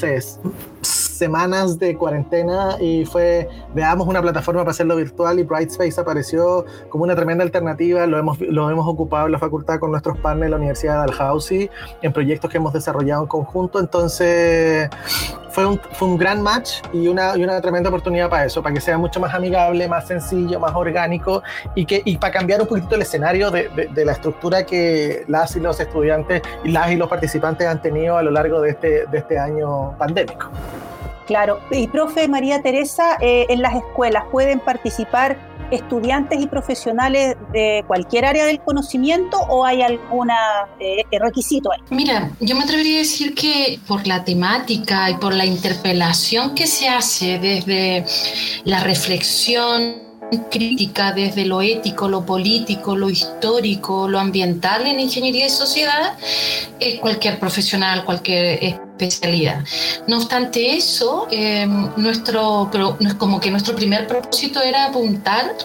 semanas 1.18 1.80
de 1.80 1.96
cuarentena 1.96 2.78
y 2.80 3.06
fue, 3.06 3.50
veamos 3.74 4.08
una 4.08 4.22
plataforma 4.22 4.62
para 4.62 4.72
hacerlo 4.72 4.96
virtual 4.96 5.40
y 5.40 5.44
Brightspace 5.44 6.00
apareció 6.00 6.66
como 6.90 7.04
una 7.04 7.16
tremenda 7.16 7.44
alternativa, 7.44 8.06
lo 8.06 8.18
hemos, 8.18 8.40
lo 8.40 8.70
hemos 8.70 8.88
ocupado 8.88 9.26
en 9.26 9.32
la 9.32 9.40
facultad 9.40 9.80
con 9.80 9.92
nuestros 9.92 10.18
partners 10.20 10.48
de 10.48 10.50
la 10.50 10.58
Universidad 10.58 11.06
de 11.06 11.12
Dalhousie 11.12 11.70
en 12.02 12.14
proyectos 12.14 12.52
que 12.52 12.58
hemos 12.58 12.74
desarrollado 12.74 13.24
en 13.24 13.28
conjunto, 13.28 13.80
entonces 13.80 14.90
fue 15.58 15.66
un, 15.66 15.80
fue 15.94 16.08
un 16.08 16.18
gran 16.18 16.44
match 16.44 16.82
y 16.94 17.08
una, 17.08 17.36
y 17.36 17.44
una 17.44 17.60
tremenda 17.60 17.90
oportunidad 17.90 18.30
para 18.30 18.46
eso, 18.46 18.62
para 18.62 18.76
que 18.76 18.80
sea 18.80 18.98
mucho 19.00 19.20
más 19.20 19.34
amigable, 19.34 19.88
más 19.88 20.08
sencillo, 20.08 20.60
más 20.60 20.76
orgánico 20.76 21.42
y, 21.74 21.86
que, 21.86 22.04
y 22.06 22.18
para 22.18 22.32
cambiar 22.32 22.62
un 22.62 22.68
poquito 22.68 22.94
el 22.94 23.02
escenario 23.02 23.50
de, 23.50 23.68
de, 23.70 24.06
la 24.06 24.12
estructura 24.12 24.68
que 24.68 25.24
las 25.28 25.56
y 25.56 25.60
los 25.60 25.80
estudiantes 25.80 26.44
y 26.64 26.70
las 26.70 26.92
y 26.92 26.96
los 26.96 27.10
participantes 27.10 27.68
han 27.68 27.82
tenido 27.82 28.18
a 28.18 28.22
lo 28.22 28.30
largo 28.30 28.62
de 28.62 28.70
este, 28.70 29.08
de 29.08 29.18
este 29.18 29.40
año 29.40 29.98
pandémico. 29.98 30.52
Claro, 31.28 31.60
y 31.72 31.88
profe 31.88 32.28
María 32.28 32.62
Teresa, 32.62 33.18
eh, 33.22 33.46
en 33.50 33.62
las 33.62 33.76
escuelas 33.76 34.24
pueden 34.32 34.60
participar 34.60 35.38
estudiantes 35.72 36.40
y 36.42 36.48
profesionales 36.48 37.36
de 37.52 37.84
cualquier 37.88 38.26
área 38.26 38.46
del 38.46 38.60
conocimiento 38.62 39.38
o 39.38 39.66
hay 39.66 39.82
algún 39.82 40.30
eh, 40.80 41.04
requisito 41.20 41.70
ahí? 41.72 41.80
Mira, 41.90 42.32
yo 42.40 42.56
me 42.56 42.64
atrevería 42.64 42.96
a 42.96 43.00
decir 43.00 43.36
que 43.36 43.80
por 43.86 44.08
la 44.08 44.24
temática 44.24 45.10
y 45.10 45.16
por 45.16 45.34
la 45.34 45.46
interpelación 45.46 46.56
que 46.56 46.68
se 46.68 46.88
hace 46.88 47.40
desde 47.40 48.06
la 48.64 48.80
reflexión 48.82 50.07
crítica 50.50 51.14
desde 51.14 51.46
lo 51.46 51.62
ético, 51.62 52.08
lo 52.08 52.26
político, 52.26 52.96
lo 52.96 53.10
histórico, 53.10 54.08
lo 54.08 54.20
ambiental 54.20 54.86
en 54.86 55.00
ingeniería 55.00 55.46
y 55.46 55.50
sociedad 55.50 56.14
es 56.80 57.00
cualquier 57.00 57.40
profesional, 57.40 58.04
cualquier 58.04 58.60
especialidad. 58.64 59.64
No 60.08 60.18
obstante 60.18 60.76
eso, 60.76 61.28
em, 61.32 61.90
nuestro, 61.98 62.70
como 63.18 63.40
que 63.40 63.52
nuestro 63.52 63.76
primer 63.76 64.08
propósito 64.08 64.62
era 64.62 64.86
apuntar 64.86 65.56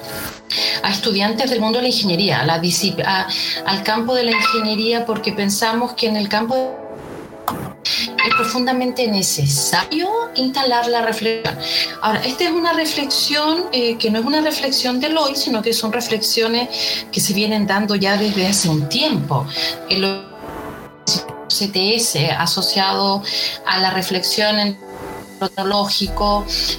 a 0.83 0.90
estudiantes 0.90 1.50
del 1.50 1.61
mundo 1.61 1.78
de 1.78 1.83
la 1.83 1.88
ingeniería, 1.88 2.40
al 2.42 3.83
campo 3.83 4.14
de 4.14 4.25
la 4.25 4.33
ingeniería, 4.33 5.07
porque 5.07 5.33
pensamos 5.33 5.95
que 5.95 6.09
en 6.09 6.16
el 6.16 6.28
campo 6.28 6.54
de 6.54 6.81
es 7.84 8.34
profundamente 8.36 9.06
necesario 9.08 10.08
instalar 10.34 10.86
la 10.88 11.02
reflexión. 11.02 11.58
Ahora, 12.00 12.20
esta 12.24 12.44
es 12.44 12.50
una 12.50 12.72
reflexión 12.72 13.64
eh, 13.72 13.96
que 13.98 14.10
no 14.10 14.20
es 14.20 14.24
una 14.24 14.40
reflexión 14.40 15.00
del 15.00 15.16
hoy, 15.16 15.34
sino 15.36 15.62
que 15.62 15.72
son 15.72 15.92
reflexiones 15.92 16.68
que 17.10 17.20
se 17.20 17.34
vienen 17.34 17.66
dando 17.66 17.94
ya 17.94 18.16
desde 18.16 18.46
hace 18.46 18.68
un 18.68 18.88
tiempo. 18.88 19.46
El 19.88 20.22
CTS 21.48 22.16
asociado 22.38 23.22
a 23.66 23.78
la 23.78 23.90
reflexión 23.90 24.58
en 24.58 24.92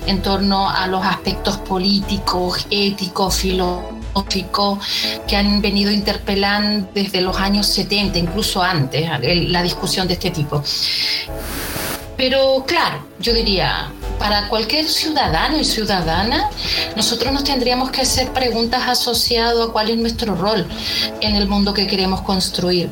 en 0.07 0.21
torno 0.21 0.69
a 0.69 0.87
los 0.87 1.05
aspectos 1.05 1.57
políticos, 1.57 2.65
éticos, 2.69 3.35
filosóficos 3.35 4.02
que 5.27 5.35
han 5.35 5.61
venido 5.61 5.91
interpelando 5.91 6.89
desde 6.93 7.21
los 7.21 7.37
años 7.37 7.67
70, 7.67 8.17
incluso 8.19 8.61
antes, 8.61 9.09
la 9.21 9.63
discusión 9.63 10.07
de 10.07 10.13
este 10.13 10.31
tipo. 10.31 10.63
Pero 12.15 12.63
claro, 12.67 13.07
yo 13.19 13.33
diría, 13.33 13.91
para 14.23 14.47
cualquier 14.47 14.87
ciudadano 14.87 15.59
y 15.59 15.65
ciudadana, 15.65 16.49
nosotros 16.95 17.33
nos 17.33 17.43
tendríamos 17.43 17.91
que 17.91 17.99
hacer 17.99 18.31
preguntas 18.31 18.81
asociadas 18.87 19.67
a 19.67 19.71
cuál 19.73 19.89
es 19.89 19.97
nuestro 19.97 20.33
rol 20.33 20.65
en 21.19 21.35
el 21.35 21.45
mundo 21.49 21.73
que 21.73 21.87
queremos 21.87 22.21
construir. 22.21 22.89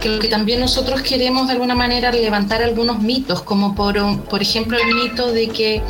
Que 0.00 0.18
que 0.18 0.28
también 0.28 0.60
nosotros 0.60 1.02
queremos 1.02 1.46
de 1.46 1.52
alguna 1.52 1.74
manera 1.74 2.10
levantar 2.10 2.62
algunos 2.62 3.00
mitos, 3.00 3.42
como 3.42 3.74
por, 3.74 4.24
por 4.24 4.40
ejemplo 4.40 4.78
el 4.78 4.94
mito 4.94 5.30
de 5.30 5.48
que 5.48 5.82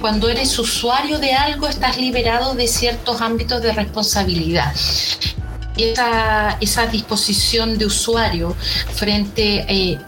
cuando 0.00 0.28
eres 0.28 0.58
usuario 0.58 1.20
de 1.20 1.32
algo 1.34 1.68
estás 1.68 1.96
liberado 1.96 2.56
de 2.56 2.66
ciertos 2.66 3.20
ámbitos 3.20 3.62
de 3.62 3.72
responsabilidad 3.72 4.74
esa, 5.76 6.56
esa 6.60 6.86
disposición 6.86 7.78
de 7.78 7.86
usuario 7.86 8.56
frente 8.94 9.62
a 9.62 9.72
eh, 9.72 9.98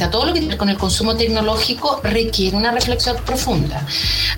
a 0.00 0.10
todo 0.10 0.26
lo 0.26 0.32
que 0.32 0.40
tiene 0.40 0.56
con 0.56 0.68
el 0.68 0.76
consumo 0.76 1.16
tecnológico 1.16 2.00
requiere 2.02 2.56
una 2.56 2.72
reflexión 2.72 3.16
profunda. 3.24 3.86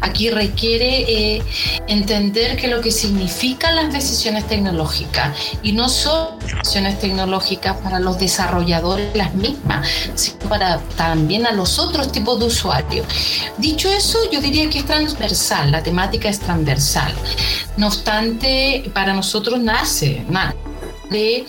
Aquí 0.01 0.31
requiere 0.31 1.37
eh, 1.37 1.43
entender 1.87 2.57
que 2.57 2.69
lo 2.69 2.81
que 2.81 2.91
significan 2.91 3.77
las 3.77 3.93
decisiones 3.93 4.47
tecnológicas 4.47 5.37
y 5.63 5.73
no 5.73 5.89
son 5.89 6.39
decisiones 6.41 6.99
tecnológicas 6.99 7.77
para 7.79 7.99
los 7.99 8.19
desarrolladores 8.19 9.15
las 9.15 9.35
mismas, 9.35 9.89
sino 10.15 10.39
para 10.49 10.79
también 10.97 11.47
a 11.47 11.53
los 11.53 11.79
otros 11.79 12.13
tipos 12.13 12.39
de 12.39 12.47
usuarios. 12.47 13.07
Dicho 13.59 13.89
eso, 13.89 14.19
yo 14.31 14.41
diría 14.41 14.69
que 14.69 14.81
es 14.81 14.87
transversal, 14.87 15.71
la 15.71 15.83
temática 15.83 16.29
es 16.29 16.41
transversal. 16.41 17.13
No 17.77 17.87
obstante, 17.87 18.91
para 18.93 19.15
nosotros 19.15 19.61
nace, 19.61 20.25
nace 20.29 20.57
de 21.11 21.45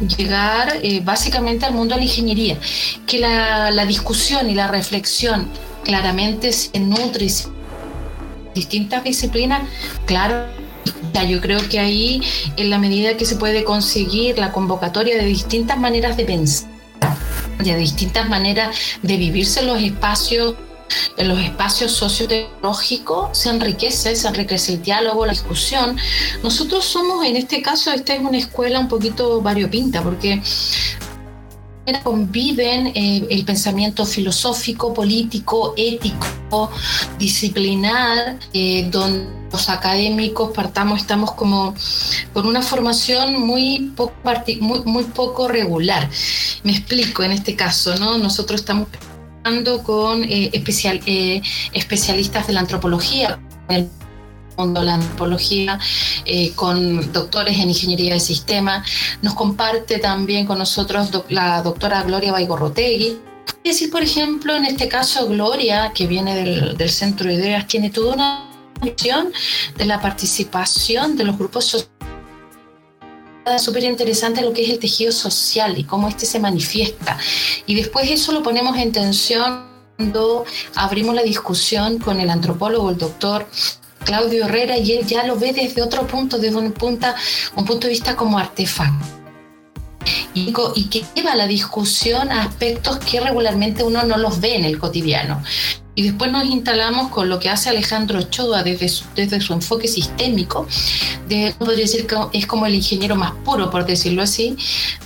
llegar 0.00 0.78
eh, 0.82 1.00
básicamente 1.02 1.66
al 1.66 1.74
mundo 1.74 1.94
de 1.94 2.00
la 2.00 2.06
ingeniería, 2.06 2.58
que 3.06 3.18
la, 3.18 3.86
discusión 3.86 4.50
y 4.50 4.54
la 4.54 4.68
reflexión 4.68 5.48
claramente 5.84 6.52
se 6.52 6.78
nutre 6.80 7.28
distintas 8.54 9.04
disciplinas, 9.04 9.62
claro. 10.06 10.46
Yo 11.28 11.40
creo 11.40 11.66
que 11.70 11.80
ahí, 11.80 12.20
en 12.58 12.68
la 12.68 12.78
medida 12.78 13.16
que 13.16 13.24
se 13.24 13.36
puede 13.36 13.64
conseguir 13.64 14.38
la 14.38 14.52
convocatoria 14.52 15.16
de 15.16 15.24
distintas 15.24 15.78
maneras 15.78 16.18
de 16.18 16.26
pensar, 16.26 16.68
de 17.58 17.74
distintas 17.74 18.28
maneras 18.28 18.76
de 19.02 19.16
vivirse 19.16 19.62
los 19.62 19.80
espacios 19.82 20.56
en 21.16 21.28
los 21.28 21.38
espacios 21.38 21.92
sociotecnológicos 21.92 23.36
se 23.36 23.50
enriquece, 23.50 24.14
se 24.16 24.28
enriquece 24.28 24.74
el 24.74 24.82
diálogo, 24.82 25.26
la 25.26 25.32
discusión. 25.32 25.96
Nosotros 26.42 26.84
somos, 26.84 27.24
en 27.24 27.36
este 27.36 27.62
caso, 27.62 27.90
esta 27.92 28.14
es 28.14 28.20
una 28.20 28.38
escuela 28.38 28.78
un 28.80 28.88
poquito 28.88 29.40
variopinta, 29.40 30.02
porque 30.02 30.42
conviven 32.02 32.88
eh, 32.88 33.26
el 33.30 33.44
pensamiento 33.44 34.04
filosófico, 34.04 34.92
político, 34.92 35.74
ético, 35.76 36.70
disciplinar, 37.18 38.38
eh, 38.52 38.88
donde 38.90 39.28
los 39.52 39.68
académicos 39.68 40.50
partamos, 40.52 41.00
estamos 41.00 41.32
como 41.32 41.74
con 42.32 42.46
una 42.46 42.60
formación 42.60 43.40
muy 43.40 43.92
poco, 43.96 44.14
muy, 44.60 44.80
muy 44.84 45.04
poco 45.04 45.48
regular. 45.48 46.10
Me 46.64 46.72
explico 46.72 47.22
en 47.22 47.32
este 47.32 47.54
caso, 47.54 47.94
¿no? 47.96 48.18
Nosotros 48.18 48.60
estamos 48.60 48.88
con 49.84 50.24
eh, 50.24 50.50
especial, 50.52 51.00
eh, 51.06 51.40
especialistas 51.72 52.48
de 52.48 52.52
la 52.52 52.60
antropología, 52.60 53.38
el 53.68 53.88
mundo 54.56 54.80
de 54.80 54.86
la 54.86 54.94
antropología, 54.94 55.78
eh, 56.24 56.50
con 56.56 57.12
doctores 57.12 57.56
en 57.58 57.68
ingeniería 57.68 58.14
de 58.14 58.20
sistema. 58.20 58.84
Nos 59.22 59.34
comparte 59.34 59.98
también 59.98 60.46
con 60.46 60.58
nosotros 60.58 61.10
la 61.28 61.62
doctora 61.62 62.02
Gloria 62.02 62.32
Baigorrotegui. 62.32 63.18
Es 63.62 63.74
decir, 63.74 63.90
por 63.90 64.02
ejemplo, 64.02 64.56
en 64.56 64.64
este 64.64 64.88
caso, 64.88 65.28
Gloria, 65.28 65.92
que 65.94 66.08
viene 66.08 66.34
del, 66.34 66.76
del 66.76 66.90
Centro 66.90 67.28
de 67.28 67.34
Ideas, 67.34 67.68
tiene 67.68 67.90
toda 67.90 68.14
una 68.14 68.50
visión 68.82 69.32
de 69.76 69.84
la 69.84 70.00
participación 70.00 71.16
de 71.16 71.22
los 71.22 71.38
grupos 71.38 71.66
sociales 71.66 71.95
súper 73.58 73.84
interesante 73.84 74.42
lo 74.42 74.52
que 74.52 74.64
es 74.64 74.70
el 74.70 74.78
tejido 74.78 75.12
social 75.12 75.78
y 75.78 75.84
cómo 75.84 76.08
este 76.08 76.26
se 76.26 76.40
manifiesta. 76.40 77.16
Y 77.66 77.74
después 77.74 78.10
eso 78.10 78.32
lo 78.32 78.42
ponemos 78.42 78.76
en 78.76 78.92
tensión 78.92 79.64
cuando 79.96 80.44
abrimos 80.74 81.14
la 81.14 81.22
discusión 81.22 81.98
con 81.98 82.20
el 82.20 82.28
antropólogo, 82.30 82.90
el 82.90 82.98
doctor 82.98 83.46
Claudio 84.04 84.44
Herrera, 84.44 84.76
y 84.76 84.92
él 84.92 85.06
ya 85.06 85.24
lo 85.24 85.36
ve 85.36 85.52
desde 85.52 85.82
otro 85.82 86.06
punto, 86.06 86.38
desde 86.38 86.56
un 86.56 86.72
punto, 86.72 87.06
un 87.56 87.64
punto 87.64 87.86
de 87.86 87.92
vista 87.92 88.14
como 88.14 88.38
artefacto. 88.38 89.15
Y, 90.34 90.52
que 90.52 91.04
lleva 91.14 91.34
la 91.34 91.46
discusión 91.46 92.30
a 92.30 92.42
aspectos 92.42 92.98
que 92.98 93.20
regularmente 93.20 93.82
uno 93.82 94.02
no 94.04 94.16
los 94.18 94.40
ve 94.40 94.56
en 94.56 94.64
el 94.64 94.78
cotidiano. 94.78 95.42
Y 95.94 96.02
después 96.02 96.30
nos 96.30 96.44
instalamos 96.44 97.08
con 97.10 97.30
lo 97.30 97.38
que 97.38 97.48
hace 97.48 97.70
Alejandro 97.70 98.18
Ochoa 98.18 98.62
desde 98.62 98.90
su, 98.90 99.04
desde 99.14 99.40
su 99.40 99.54
enfoque 99.54 99.88
sistémico, 99.88 100.66
de, 101.26 101.54
podría 101.58 101.84
decir 101.84 102.06
que 102.06 102.16
es 102.34 102.46
como 102.46 102.66
el 102.66 102.74
ingeniero 102.74 103.16
más 103.16 103.32
puro, 103.44 103.70
por 103.70 103.86
decirlo 103.86 104.22
así, 104.22 104.56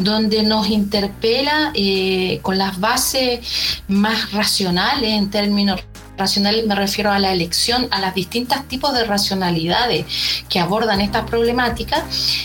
donde 0.00 0.42
nos 0.42 0.68
interpela 0.68 1.70
eh, 1.74 2.40
con 2.42 2.58
las 2.58 2.80
bases 2.80 3.38
más 3.86 4.32
racionales 4.32 5.12
en 5.12 5.30
términos 5.30 5.80
racionales 6.20 6.66
me 6.66 6.76
refiero 6.76 7.10
a 7.10 7.18
la 7.18 7.32
elección, 7.32 7.88
a 7.90 8.00
las 8.00 8.14
distintas 8.14 8.68
tipos 8.68 8.94
de 8.94 9.04
racionalidades 9.04 10.06
que 10.48 10.60
abordan 10.60 11.00
estas 11.00 11.28
problemáticas 11.28 12.04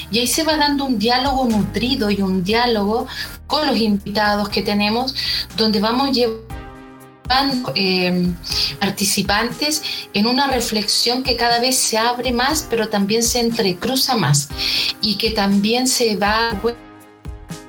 y 0.10 0.20
ahí 0.20 0.28
se 0.28 0.44
va 0.44 0.58
dando 0.58 0.86
un 0.86 0.98
diálogo 0.98 1.46
nutrido 1.46 2.10
y 2.10 2.22
un 2.22 2.44
diálogo 2.44 3.08
con 3.46 3.68
los 3.68 3.78
invitados 3.78 4.50
que 4.50 4.64
tenemos 4.64 5.14
donde 5.56 5.80
vamos 5.80 6.12
llevando 6.12 7.72
eh, 7.76 8.32
participantes 8.80 9.82
en 10.14 10.26
una 10.28 10.48
reflexión 10.48 11.24
que 11.24 11.36
cada 11.36 11.60
vez 11.60 11.76
se 11.76 11.98
abre 11.98 12.32
más, 12.32 12.66
pero 12.70 12.88
también 12.88 13.24
se 13.24 13.40
entrecruza 13.40 14.16
más 14.16 14.50
y 15.02 15.16
que 15.16 15.32
también 15.32 15.88
se 15.88 16.16
va 16.16 16.52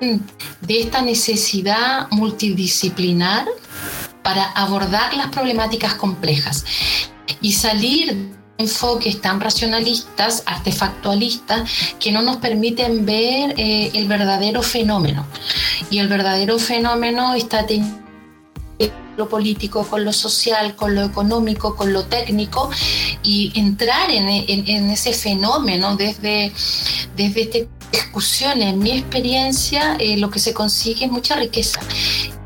de 0.00 0.80
esta 0.80 1.00
necesidad 1.00 2.08
multidisciplinar 2.10 3.46
para 4.26 4.42
abordar 4.42 5.14
las 5.14 5.28
problemáticas 5.28 5.94
complejas 5.94 6.64
y 7.40 7.52
salir 7.52 8.12
de 8.12 8.34
enfoques 8.58 9.20
tan 9.20 9.40
racionalistas, 9.40 10.42
artefactualistas, 10.46 11.70
que 12.00 12.10
no 12.10 12.22
nos 12.22 12.38
permiten 12.38 13.06
ver 13.06 13.54
eh, 13.56 13.92
el 13.94 14.08
verdadero 14.08 14.62
fenómeno. 14.62 15.24
Y 15.90 16.00
el 16.00 16.08
verdadero 16.08 16.58
fenómeno 16.58 17.34
está 17.34 17.66
teniendo 17.66 18.04
lo 19.16 19.28
político, 19.28 19.86
con 19.86 20.04
lo 20.04 20.12
social, 20.12 20.74
con 20.74 20.96
lo 20.96 21.04
económico, 21.04 21.76
con 21.76 21.92
lo 21.92 22.06
técnico 22.06 22.68
y 23.22 23.52
entrar 23.54 24.10
en, 24.10 24.90
ese 24.90 25.12
fenómeno 25.12 25.94
desde, 25.94 26.52
desde 27.16 27.42
esta 27.42 27.58
discusión. 27.92 28.60
En 28.60 28.80
mi 28.80 28.90
experiencia, 28.90 29.96
eh, 30.00 30.16
lo 30.16 30.30
que 30.30 30.40
se 30.40 30.52
consigue 30.52 31.04
es 31.04 31.12
mucha 31.12 31.36
riqueza 31.36 31.78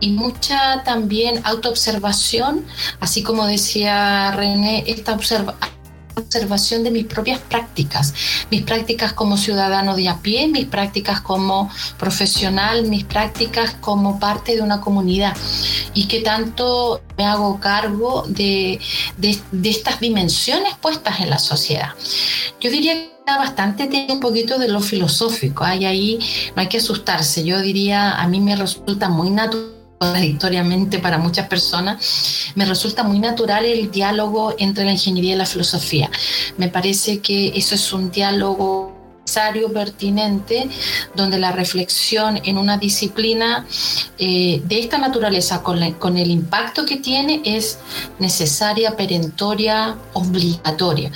y 0.01 0.11
mucha 0.11 0.83
también 0.83 1.41
autoobservación, 1.45 2.65
así 3.01 3.23
como 3.23 3.47
decía 3.47 4.33
René, 4.33 4.85
esta 4.87 5.13
observación 5.13 6.85
de 6.85 6.91
mis 6.91 7.07
propias 7.07 7.41
prácticas, 7.41 8.15
mis 8.51 8.63
prácticas 8.63 9.13
como 9.13 9.37
ciudadano 9.37 9.97
de 9.97 10.09
a 10.09 10.19
pie, 10.19 10.49
mis 10.49 10.67
prácticas 10.67 11.21
como 11.21 11.71
profesional, 11.99 12.87
mis 12.87 13.05
prácticas 13.05 13.77
como 13.81 14.19
parte 14.19 14.57
de 14.57 14.63
una 14.63 14.81
comunidad. 14.81 15.37
Y 15.95 16.07
que 16.07 16.21
tanto 16.21 17.03
me 17.17 17.25
hago 17.27 17.59
cargo 17.61 18.25
de, 18.29 18.81
de, 19.19 19.41
estas 19.69 20.01
dimensiones 20.01 20.75
puestas 20.81 21.21
en 21.21 21.31
la 21.31 21.39
sociedad. 21.39 21.91
Yo 22.61 22.71
diría 22.71 22.95
que 22.95 23.11
bastante 23.27 23.87
tiene 23.87 24.13
un 24.13 24.21
poquito 24.21 24.59
de 24.59 24.69
lo 24.69 24.81
filosófico, 24.81 25.65
hay 25.65 25.85
ahí, 25.85 26.19
no 26.55 26.63
hay 26.63 26.69
que 26.69 26.79
asustarse, 26.79 27.45
yo 27.45 27.61
diría, 27.61 28.13
a 28.13 28.27
mí 28.29 28.41
me 28.41 28.57
resulta 28.57 29.09
muy 29.09 29.31
natural 29.31 29.80
contradictoriamente 30.01 30.99
para 30.99 31.19
muchas 31.19 31.47
personas, 31.47 32.53
me 32.55 32.65
resulta 32.65 33.03
muy 33.03 33.19
natural 33.19 33.67
el 33.67 33.91
diálogo 33.91 34.55
entre 34.59 34.87
la 34.87 34.93
ingeniería 34.93 35.35
y 35.35 35.37
la 35.37 35.45
filosofía. 35.45 36.11
Me 36.57 36.69
parece 36.69 37.21
que 37.21 37.49
eso 37.55 37.75
es 37.75 37.93
un 37.93 38.11
diálogo 38.11 38.97
necesario, 39.27 39.71
pertinente, 39.71 40.71
donde 41.15 41.39
la 41.39 41.53
reflexión 41.53 42.41
en 42.45 42.57
una 42.57 42.79
disciplina 42.79 43.67
eh, 44.19 44.63
de 44.65 44.81
esta 44.81 44.97
naturaleza, 44.97 45.63
con, 45.63 45.93
con 45.93 46.17
el 46.17 46.31
impacto 46.31 46.87
que 46.87 46.97
tiene, 46.97 47.43
es 47.45 47.79
necesaria, 48.19 48.97
perentoria, 48.97 49.99
obligatoria. 50.15 51.13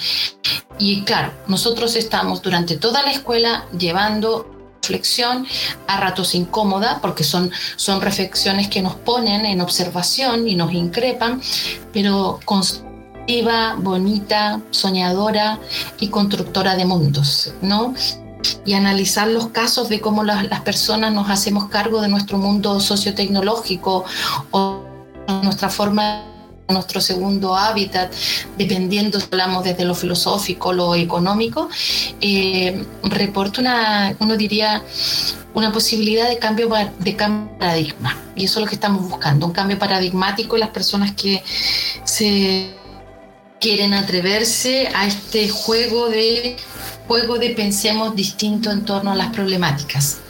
Y 0.79 1.05
claro, 1.05 1.33
nosotros 1.49 1.97
estamos 1.97 2.43
durante 2.43 2.77
toda 2.77 3.03
la 3.03 3.13
escuela 3.13 3.65
llevando 3.77 4.54
reflexión, 4.85 5.47
a 5.87 6.01
ratos 6.01 6.35
incómoda, 6.35 6.99
porque 7.01 7.25
son, 7.25 7.51
son 7.77 8.01
reflexiones 8.01 8.69
que 8.69 8.83
nos 8.83 8.95
ponen 8.95 9.47
en 9.47 9.61
observación 9.61 10.47
y 10.47 10.55
nos 10.55 10.73
increpan, 10.73 11.41
pero 11.93 12.39
constructiva, 12.45 13.77
bonita, 13.79 14.61
soñadora 14.71 15.59
y 16.01 16.09
constructora 16.09 16.77
de 16.77 16.85
mundos, 16.85 17.55
¿no? 17.63 17.95
y 18.67 18.75
analizar 18.75 19.27
los 19.29 19.49
casos 19.49 19.89
de 19.89 20.03
cómo 20.03 20.23
las, 20.23 20.61
personas 20.61 21.15
nos 21.15 21.31
hacemos 21.31 21.71
cargo 21.71 22.03
de 22.03 22.09
nuestro 22.09 22.37
mundo 22.37 22.79
sociotecnológico 22.79 24.05
o 24.51 24.83
nuestra 25.43 25.71
forma 25.71 26.34
nuestro 26.69 27.01
segundo 27.01 27.57
hábitat, 27.57 28.13
dependiendo 28.57 29.21
si 29.21 29.27
hablamos 29.31 29.65
desde 29.65 29.85
lo 29.85 29.95
filosófico, 29.95 30.73
lo 30.73 30.95
económico, 30.95 31.69
eh, 32.21 32.85
reporta 33.03 33.61
una, 33.61 34.17
uno 34.19 34.37
diría, 34.37 34.83
una 35.53 35.73
posibilidad 35.73 36.29
de 36.29 36.39
cambio 36.39 36.71
de 36.99 37.13
paradigma. 37.13 38.17
Y 38.35 38.47
eso 38.47 38.59
es 38.59 38.65
lo 38.65 38.69
que 38.69 38.75
estamos 38.75 39.09
buscando, 39.09 39.47
un 39.47 39.53
cambio 39.53 39.79
paradigmático 39.79 40.57
en 40.57 40.61
las 40.61 40.71
personas 40.71 41.13
que 41.13 41.43
se 42.05 42.75
quieren 43.61 43.95
atreverse 43.95 44.89
a 44.95 45.07
este 45.07 45.49
juego 45.49 46.09
de 46.09 46.57
juego 47.07 47.39
de 47.39 47.51
pensemos 47.51 48.17
distinto 48.17 48.71
en 48.71 48.85
torno 48.85 49.13
a 49.13 49.15
las 49.15 49.29
problemáticas 49.29 50.24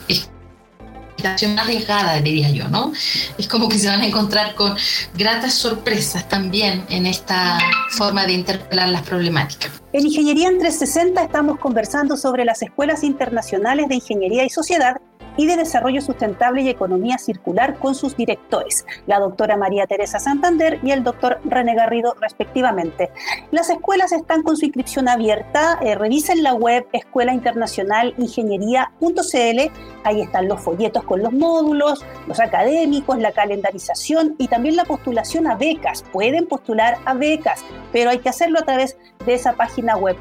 arriesgada, 1.26 2.20
diría 2.20 2.50
yo, 2.50 2.68
¿no? 2.68 2.92
Es 3.38 3.48
como 3.48 3.68
que 3.68 3.78
se 3.78 3.88
van 3.88 4.00
a 4.00 4.06
encontrar 4.06 4.54
con 4.54 4.76
gratas 5.14 5.54
sorpresas 5.54 6.28
también 6.28 6.84
en 6.88 7.06
esta 7.06 7.58
forma 7.90 8.26
de 8.26 8.32
interpelar 8.32 8.88
las 8.88 9.02
problemáticas. 9.02 9.70
En 9.92 10.06
Ingeniería 10.06 10.48
en 10.48 10.58
360 10.58 11.22
estamos 11.22 11.58
conversando 11.58 12.16
sobre 12.16 12.44
las 12.44 12.62
escuelas 12.62 13.04
internacionales 13.04 13.88
de 13.88 13.96
ingeniería 13.96 14.44
y 14.44 14.50
sociedad 14.50 14.96
y 15.36 15.46
de 15.46 15.56
Desarrollo 15.56 16.00
Sustentable 16.00 16.62
y 16.62 16.68
Economía 16.68 17.18
Circular 17.18 17.78
con 17.78 17.94
sus 17.94 18.16
directores, 18.16 18.86
la 19.06 19.18
doctora 19.18 19.56
María 19.56 19.86
Teresa 19.86 20.18
Santander 20.18 20.78
y 20.82 20.90
el 20.90 21.02
doctor 21.02 21.40
René 21.44 21.74
Garrido, 21.74 22.14
respectivamente. 22.20 23.10
Las 23.50 23.70
escuelas 23.70 24.12
están 24.12 24.42
con 24.42 24.56
su 24.56 24.64
inscripción 24.66 25.08
abierta. 25.08 25.78
Eh, 25.82 25.94
revisen 25.94 26.42
la 26.42 26.54
web 26.54 26.86
Escuela 26.92 27.32
Internacional 27.32 28.14
Ingeniería.cl. 28.18 29.70
Ahí 30.04 30.20
están 30.20 30.48
los 30.48 30.60
folletos 30.60 31.04
con 31.04 31.22
los 31.22 31.32
módulos, 31.32 32.04
los 32.26 32.40
académicos, 32.40 33.18
la 33.18 33.32
calendarización 33.32 34.36
y 34.38 34.48
también 34.48 34.76
la 34.76 34.84
postulación 34.84 35.46
a 35.46 35.56
becas. 35.56 36.04
Pueden 36.12 36.46
postular 36.46 36.98
a 37.04 37.14
becas, 37.14 37.64
pero 37.92 38.10
hay 38.10 38.18
que 38.18 38.28
hacerlo 38.28 38.58
a 38.60 38.64
través 38.64 38.96
de 39.24 39.34
esa 39.34 39.54
página 39.54 39.96
web. 39.96 40.16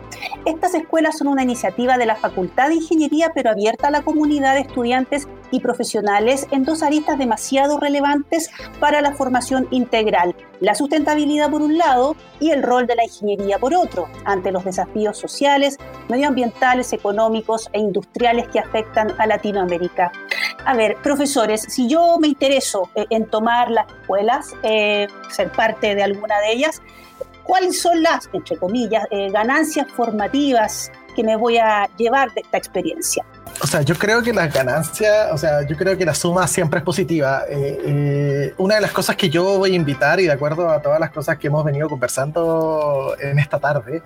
Estas 0.46 0.74
escuelas 0.74 1.18
son 1.18 1.28
una 1.28 1.44
iniciativa 1.44 1.98
de 1.98 2.06
la 2.06 2.16
Facultad 2.16 2.70
de 2.70 2.76
Ingeniería, 2.76 3.32
pero 3.36 3.50
abierta 3.52 3.90
a 3.90 3.92
la 3.92 4.02
comunidad 4.02 4.54
de 4.56 4.62
estudiantes 4.62 5.03
y 5.52 5.60
profesionales 5.60 6.48
en 6.52 6.64
dos 6.64 6.84
aristas 6.84 7.18
demasiado 7.18 7.80
relevantes 7.80 8.50
para 8.80 9.02
la 9.02 9.14
formación 9.14 9.68
integral, 9.72 10.36
la 10.60 10.76
sustentabilidad 10.76 11.50
por 11.50 11.62
un 11.62 11.78
lado 11.78 12.16
y 12.40 12.52
el 12.52 12.64
rol 12.64 12.88
de 12.88 12.96
la 12.96 13.04
ingeniería 13.04 13.60
por 13.60 13.74
otro, 13.74 14.08
ante 14.26 14.52
los 14.52 14.66
desafíos 14.66 15.18
sociales, 15.18 15.78
medioambientales, 16.10 16.94
económicos 16.94 17.70
e 17.74 17.80
industriales 17.80 18.48
que 18.48 18.60
afectan 18.60 19.14
a 19.18 19.28
Latinoamérica. 19.28 20.12
A 20.66 20.76
ver, 20.76 20.96
profesores, 21.04 21.62
si 21.62 21.90
yo 21.90 22.18
me 22.20 22.28
intereso 22.28 22.90
eh, 22.96 23.06
en 23.10 23.26
tomar 23.26 23.70
las 23.70 23.86
escuelas, 24.02 24.56
eh, 24.64 25.08
ser 25.30 25.52
parte 25.52 25.94
de 25.94 26.04
alguna 26.04 26.40
de 26.40 26.54
ellas, 26.54 26.82
¿Cuáles 27.44 27.82
son 27.82 28.02
las, 28.02 28.30
entre 28.32 28.58
comillas, 28.58 29.06
eh, 29.12 29.30
ganancias 29.30 29.88
formativas 29.92 30.92
que 31.14 31.24
me 31.24 31.36
voy 31.36 31.58
a 31.58 31.90
llevar 31.98 32.34
de 32.34 32.42
esta 32.42 32.58
experiencia? 32.58 33.26
O 33.62 33.68
sea, 33.68 33.82
yo 33.82 33.96
creo 33.96 34.22
que 34.22 34.34
la 34.34 34.48
ganancia, 34.48 35.30
o 35.32 35.38
sea, 35.38 35.66
yo 35.66 35.78
creo 35.78 35.98
que 35.98 36.06
la 36.06 36.14
suma 36.14 36.48
siempre 36.48 36.80
es 36.80 36.84
positiva. 36.84 37.44
Eh, 37.50 37.80
eh, 37.86 38.54
una 38.58 38.76
de 38.76 38.82
las 38.82 38.92
cosas 38.92 39.16
que 39.16 39.30
yo 39.30 39.58
voy 39.58 39.74
a 39.74 39.76
invitar, 39.76 40.20
y 40.20 40.26
de 40.26 40.32
acuerdo 40.32 40.70
a 40.70 40.82
todas 40.82 41.00
las 41.00 41.12
cosas 41.12 41.38
que 41.38 41.48
hemos 41.48 41.64
venido 41.64 41.88
conversando 41.88 43.16
en 43.20 43.40
esta 43.40 43.60
tarde, 43.60 44.02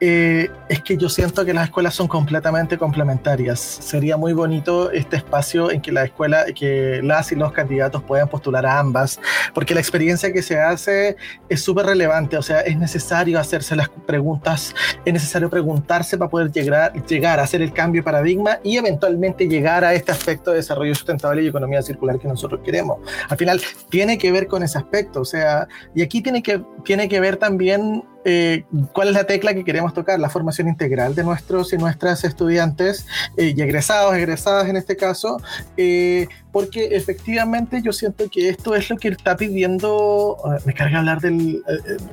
eh, 0.00 0.50
es 0.68 0.82
que 0.82 0.96
yo 0.96 1.08
siento 1.08 1.44
que 1.44 1.52
las 1.52 1.64
escuelas 1.64 1.94
son 1.94 2.08
completamente 2.08 2.78
complementarias. 2.78 3.60
Sería 3.60 4.16
muy 4.16 4.32
bonito 4.32 4.90
este 4.90 5.16
espacio 5.16 5.70
en 5.70 5.80
que 5.80 5.92
la 5.92 6.04
escuela, 6.04 6.46
que 6.54 7.00
las 7.02 7.30
y 7.32 7.36
los 7.36 7.52
candidatos 7.52 8.02
puedan 8.02 8.28
postular 8.28 8.66
a 8.66 8.78
ambas, 8.78 9.20
porque 9.54 9.74
la 9.74 9.80
experiencia 9.80 10.32
que 10.32 10.42
se 10.42 10.58
hace 10.58 11.16
es 11.48 11.62
súper 11.62 11.86
relevante. 11.86 12.36
O 12.38 12.42
sea, 12.42 12.60
es 12.60 12.76
necesario 12.76 13.38
hacerse 13.38 13.76
las 13.76 13.88
preguntas, 13.88 14.74
es 15.04 15.12
necesario 15.12 15.50
preguntarse 15.50 16.18
para 16.18 16.30
poder 16.30 16.50
llegar, 16.50 16.92
llegar 17.06 17.40
a 17.40 17.42
hacer 17.44 17.62
el 17.62 17.72
cambio 17.72 18.00
de 18.00 18.04
paradigma 18.04 18.58
y 18.62 18.78
eventualmente 18.86 19.48
llegar 19.48 19.84
a 19.84 19.94
este 19.94 20.12
aspecto 20.12 20.50
de 20.50 20.58
desarrollo 20.58 20.94
sustentable 20.94 21.42
y 21.42 21.48
economía 21.48 21.82
circular 21.82 22.18
que 22.18 22.28
nosotros 22.28 22.60
queremos. 22.64 22.98
Al 23.28 23.36
final 23.36 23.60
tiene 23.90 24.18
que 24.18 24.32
ver 24.32 24.46
con 24.46 24.62
ese 24.62 24.78
aspecto, 24.78 25.20
o 25.20 25.24
sea, 25.24 25.68
y 25.94 26.02
aquí 26.02 26.22
tiene 26.22 26.42
que, 26.42 26.62
tiene 26.84 27.08
que 27.08 27.20
ver 27.20 27.36
también 27.36 28.04
eh, 28.28 28.64
cuál 28.92 29.06
es 29.06 29.14
la 29.14 29.22
tecla 29.22 29.54
que 29.54 29.62
queremos 29.62 29.94
tocar, 29.94 30.18
la 30.18 30.28
formación 30.28 30.66
integral 30.66 31.14
de 31.14 31.22
nuestros 31.22 31.72
y 31.72 31.78
nuestras 31.78 32.24
estudiantes 32.24 33.06
eh, 33.36 33.54
y 33.56 33.62
egresados, 33.62 34.16
egresadas 34.16 34.68
en 34.68 34.74
este 34.74 34.96
caso, 34.96 35.40
eh, 35.76 36.26
porque 36.50 36.96
efectivamente 36.96 37.82
yo 37.84 37.92
siento 37.92 38.28
que 38.28 38.48
esto 38.48 38.74
es 38.74 38.90
lo 38.90 38.96
que 38.96 39.08
está 39.08 39.36
pidiendo, 39.36 40.38
me 40.64 40.74
carga 40.74 40.98
hablar 40.98 41.20
del, 41.20 41.62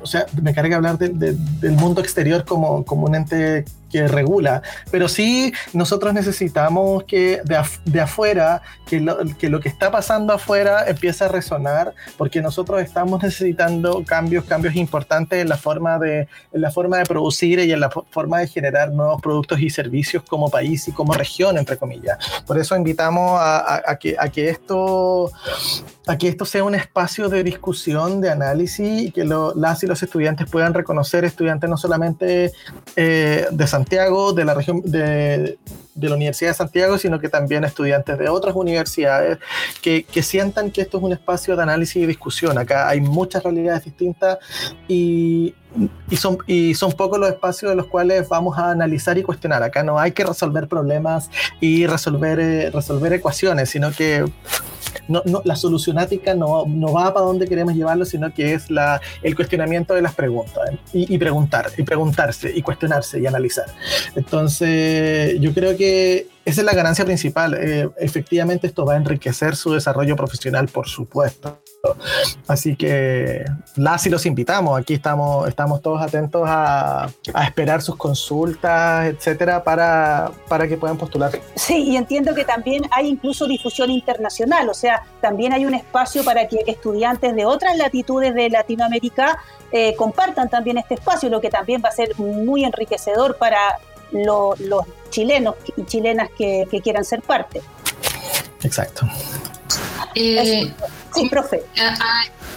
o 0.02 0.06
sea, 0.06 0.26
me 0.40 0.54
carga 0.54 0.76
hablar 0.76 0.98
del, 0.98 1.18
del 1.18 1.72
mundo 1.72 2.00
exterior 2.00 2.44
como, 2.44 2.84
como 2.84 3.06
un 3.06 3.16
ente 3.16 3.64
que 3.94 4.08
regula, 4.08 4.60
pero 4.90 5.08
sí 5.08 5.52
nosotros 5.72 6.12
necesitamos 6.12 7.04
que 7.04 7.40
de, 7.44 7.62
de 7.84 8.00
afuera, 8.00 8.60
que 8.88 8.98
lo, 9.00 9.18
que 9.38 9.48
lo 9.48 9.60
que 9.60 9.68
está 9.68 9.92
pasando 9.92 10.32
afuera 10.32 10.84
empiece 10.88 11.22
a 11.22 11.28
resonar, 11.28 11.94
porque 12.18 12.42
nosotros 12.42 12.82
estamos 12.82 13.22
necesitando 13.22 14.02
cambios, 14.04 14.46
cambios 14.46 14.74
importantes 14.74 15.40
en 15.40 15.48
la 15.48 15.56
forma 15.56 16.00
en 16.04 16.28
la 16.52 16.70
forma 16.70 16.98
de 16.98 17.04
producir 17.04 17.58
y 17.60 17.72
en 17.72 17.80
la 17.80 17.90
forma 17.90 18.40
de 18.40 18.48
generar 18.48 18.92
nuevos 18.92 19.20
productos 19.20 19.60
y 19.60 19.70
servicios 19.70 20.22
como 20.28 20.50
país 20.50 20.86
y 20.88 20.92
como 20.92 21.12
región, 21.12 21.58
entre 21.58 21.76
comillas. 21.76 22.18
Por 22.46 22.58
eso 22.58 22.76
invitamos 22.76 23.38
a, 23.40 23.98
que, 24.00 24.16
a 24.18 24.26
esto 24.26 25.30
a 26.06 26.14
esto 26.14 26.44
sea 26.44 26.64
un 26.64 26.74
espacio 26.74 27.28
de 27.28 27.42
discusión, 27.42 28.20
de 28.20 28.30
análisis, 28.30 29.02
y 29.02 29.10
que 29.10 29.24
las 29.24 29.82
y 29.82 29.86
los 29.86 30.02
estudiantes 30.02 30.48
puedan 30.50 30.74
reconocer 30.74 31.24
estudiantes 31.24 31.68
no 31.70 31.76
solamente 31.76 32.52
eh, 32.96 33.46
de 33.50 33.66
Santiago, 33.66 34.32
de 34.32 34.44
la 34.44 34.54
región 34.54 34.82
de, 34.84 35.58
de, 35.94 36.08
la 36.08 36.14
Universidad 36.14 36.50
de 36.50 36.54
Santiago, 36.54 36.98
sino 36.98 37.18
que 37.20 37.28
también 37.28 37.64
estudiantes 37.64 38.18
de 38.18 38.28
otras 38.28 38.54
universidades 38.54 39.38
que, 39.82 40.04
que, 40.04 40.22
sientan 40.22 40.70
que 40.70 40.82
esto 40.82 40.98
es 40.98 41.04
un 41.04 41.12
espacio 41.12 41.56
de 41.56 41.62
análisis 41.62 41.96
y 41.96 42.06
discusión. 42.06 42.58
Acá 42.58 42.88
hay 42.88 43.00
muchas 43.00 43.42
realidades 43.42 43.84
distintas 43.84 44.38
y, 44.88 45.54
y 46.10 46.16
son, 46.16 46.38
y 46.46 46.74
son 46.74 46.92
pocos 46.92 47.18
los 47.18 47.28
espacios 47.28 47.70
de 47.70 47.76
los 47.76 47.86
cuales 47.86 48.28
vamos 48.28 48.58
a 48.58 48.70
analizar 48.70 49.18
y 49.18 49.22
cuestionar. 49.22 49.62
Acá 49.62 49.82
no 49.82 49.98
hay 49.98 50.12
que 50.12 50.24
resolver 50.24 50.68
problemas 50.68 51.30
y 51.60 51.86
resolver, 51.86 52.38
eh, 52.40 52.70
resolver 52.70 53.12
ecuaciones, 53.12 53.70
sino 53.70 53.90
que 53.90 54.24
no, 55.08 55.22
no, 55.24 55.42
la 55.44 55.56
solucionática 55.56 56.34
no, 56.34 56.64
no 56.66 56.92
va 56.92 57.12
para 57.12 57.26
donde 57.26 57.46
queremos 57.46 57.74
llevarlo, 57.74 58.04
sino 58.04 58.32
que 58.32 58.54
es 58.54 58.70
la, 58.70 59.00
el 59.22 59.34
cuestionamiento 59.34 59.94
de 59.94 60.02
las 60.02 60.14
preguntas 60.14 60.70
¿eh? 60.70 60.78
y, 60.92 61.14
y, 61.14 61.18
preguntar, 61.18 61.70
y 61.76 61.82
preguntarse, 61.82 62.52
y 62.54 62.62
cuestionarse 62.62 63.20
y 63.20 63.26
analizar. 63.26 63.66
Entonces, 64.14 65.38
yo 65.40 65.52
creo 65.52 65.76
que 65.76 65.83
esa 66.44 66.60
es 66.60 66.64
la 66.64 66.74
ganancia 66.74 67.04
principal. 67.04 67.54
Eh, 67.54 67.88
efectivamente, 67.96 68.66
esto 68.66 68.84
va 68.84 68.94
a 68.94 68.96
enriquecer 68.96 69.56
su 69.56 69.72
desarrollo 69.72 70.14
profesional, 70.14 70.68
por 70.68 70.88
supuesto. 70.88 71.58
Así 72.46 72.76
que 72.76 73.44
las 73.76 74.06
y 74.06 74.10
los 74.10 74.26
invitamos. 74.26 74.78
Aquí 74.78 74.94
estamos, 74.94 75.48
estamos 75.48 75.80
todos 75.80 76.02
atentos 76.02 76.42
a, 76.46 77.08
esperar 77.46 77.80
sus 77.80 77.96
consultas, 77.96 79.06
etcétera, 79.06 79.64
para, 79.64 80.32
para 80.48 80.68
que 80.68 80.76
puedan 80.76 80.98
postular. 80.98 81.30
Sí, 81.54 81.82
y 81.82 81.96
entiendo 81.96 82.34
que 82.34 82.44
también 82.44 82.82
hay 82.90 83.08
incluso 83.08 83.46
difusión 83.46 83.90
internacional, 83.90 84.68
o 84.68 84.74
sea, 84.74 85.02
también 85.20 85.52
hay 85.52 85.66
un 85.66 85.74
espacio 85.74 86.24
para 86.24 86.46
que 86.48 86.58
estudiantes 86.66 87.34
de 87.34 87.44
otras 87.44 87.76
latitudes 87.76 88.34
de 88.34 88.50
Latinoamérica 88.50 89.38
eh, 89.72 89.94
compartan 89.96 90.48
también 90.48 90.78
este 90.78 90.94
espacio, 90.94 91.28
lo 91.28 91.40
que 91.40 91.50
también 91.50 91.82
va 91.84 91.88
a 91.88 91.92
ser 91.92 92.18
muy 92.18 92.64
enriquecedor 92.64 93.36
para 93.36 93.58
los 94.14 94.86
chilenos 95.10 95.56
y 95.76 95.84
chilenas 95.84 96.28
que, 96.36 96.66
quieran 96.82 97.04
ser 97.04 97.22
parte. 97.22 97.60
Exacto. 98.62 99.06
Eh, 100.14 100.72
sí, 101.14 101.28
profe. 101.28 101.64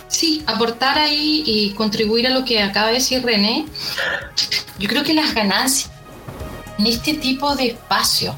sí, 0.08 0.44
aportar 0.46 0.98
ahí 0.98 1.44
y 1.46 1.72
contribuir 1.74 2.28
a 2.28 2.30
lo 2.30 2.46
que 2.46 2.62
acaba 2.62 2.88
de 2.88 2.94
decir 2.94 3.24
René. 3.24 3.66
Yo 4.80 4.88
creo 4.88 5.04
que 5.04 5.14
las 5.14 5.34
ganancias 5.34 5.92
en 6.78 6.88
este 6.88 7.16
tipo 7.16 7.56
de 7.56 7.68
espacio. 7.68 8.36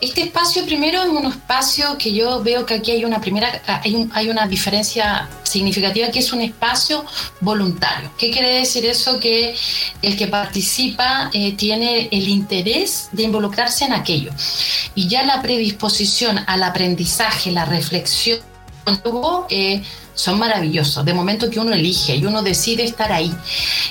Este 0.00 0.22
espacio 0.22 0.64
primero 0.64 1.02
es 1.02 1.08
un 1.08 1.26
espacio 1.26 1.96
que 1.98 2.12
yo 2.12 2.42
veo 2.42 2.64
que 2.66 2.74
aquí 2.74 2.90
hay 2.92 3.04
una 3.04 3.20
primera, 3.20 3.62
hay, 3.66 4.28
una 4.28 4.46
diferencia 4.46 5.28
significativa 5.42 6.08
que 6.10 6.20
es 6.20 6.32
un 6.32 6.40
espacio 6.40 7.04
voluntario. 7.40 8.10
¿Qué 8.18 8.30
quiere 8.30 8.58
decir 8.58 8.84
eso? 8.86 9.18
Que 9.18 9.54
el 10.02 10.16
que 10.16 10.26
participa 10.26 11.30
eh, 11.32 11.52
tiene 11.52 12.08
el 12.10 12.28
interés 12.28 13.08
de 13.12 13.24
involucrarse 13.24 13.84
en 13.84 13.92
aquello. 13.92 14.32
Y 14.94 15.08
ya 15.08 15.22
la 15.24 15.40
predisposición 15.42 16.40
al 16.46 16.62
aprendizaje, 16.62 17.50
la 17.50 17.64
reflexión, 17.64 18.38
eh, 19.50 19.82
son 20.14 20.38
maravillosos. 20.38 21.04
De 21.04 21.14
momento 21.14 21.50
que 21.50 21.60
uno 21.60 21.72
elige 21.72 22.16
y 22.16 22.24
uno 22.24 22.42
decide 22.42 22.84
estar 22.84 23.12
ahí 23.12 23.32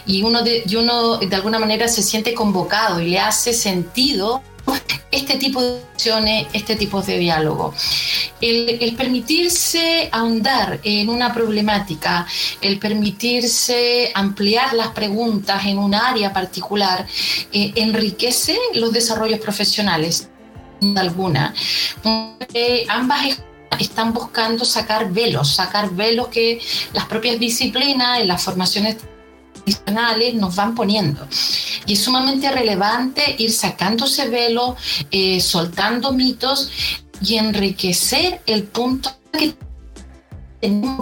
y 0.06 0.24
uno 0.24 0.42
de, 0.42 0.64
y 0.66 0.76
uno 0.76 1.18
de 1.18 1.36
alguna 1.36 1.60
manera 1.60 1.88
se 1.88 2.04
siente 2.04 2.34
convocado 2.34 3.00
y 3.02 3.10
le 3.10 3.20
hace 3.20 3.54
sentido 3.54 4.42
este 5.12 5.38
tipo 5.38 5.62
de 5.62 5.82
acciones, 5.94 6.48
este 6.54 6.76
tipo 6.76 7.02
de 7.02 7.18
diálogo. 7.18 7.74
El, 8.42 8.96
permitirse 8.96 10.10
ahondar 10.12 10.80
en 10.84 11.10
una 11.10 11.34
problemática, 11.34 12.28
el 12.62 12.78
permitirse 12.78 14.12
ampliar 14.14 14.74
las 14.74 14.90
preguntas 14.90 15.66
en 15.66 15.78
un 15.80 15.96
área 15.96 16.34
particular, 16.34 17.08
eh, 17.54 17.72
enriquece 17.76 18.58
los 18.74 18.92
desarrollos 18.92 19.40
profesionales 19.40 20.30
alguna. 20.96 21.54
Eh, 22.54 22.86
ambas 22.90 23.40
están 23.80 24.14
buscando 24.14 24.66
sacar 24.66 25.12
velos, 25.12 25.56
sacar 25.56 25.92
velos 25.92 26.28
que 26.30 26.60
las 26.94 27.06
propias 27.06 27.40
disciplinas 27.40 28.20
en 28.20 28.28
las 28.28 28.42
formaciones 28.42 28.98
tradicionales 29.54 30.34
nos 30.36 30.56
van 30.56 30.76
poniendo. 30.76 31.28
Y 31.86 31.94
es 31.94 32.00
sumamente 32.00 32.52
relevante 32.52 33.36
ir 33.38 33.52
sacándose 33.52 34.30
velos, 34.30 34.76
eh, 35.12 35.40
soltando 35.42 36.12
mitos 36.12 36.70
y 37.22 37.36
enriquecer 37.36 38.42
el 38.46 38.64
punto 38.64 39.12
que 39.32 39.56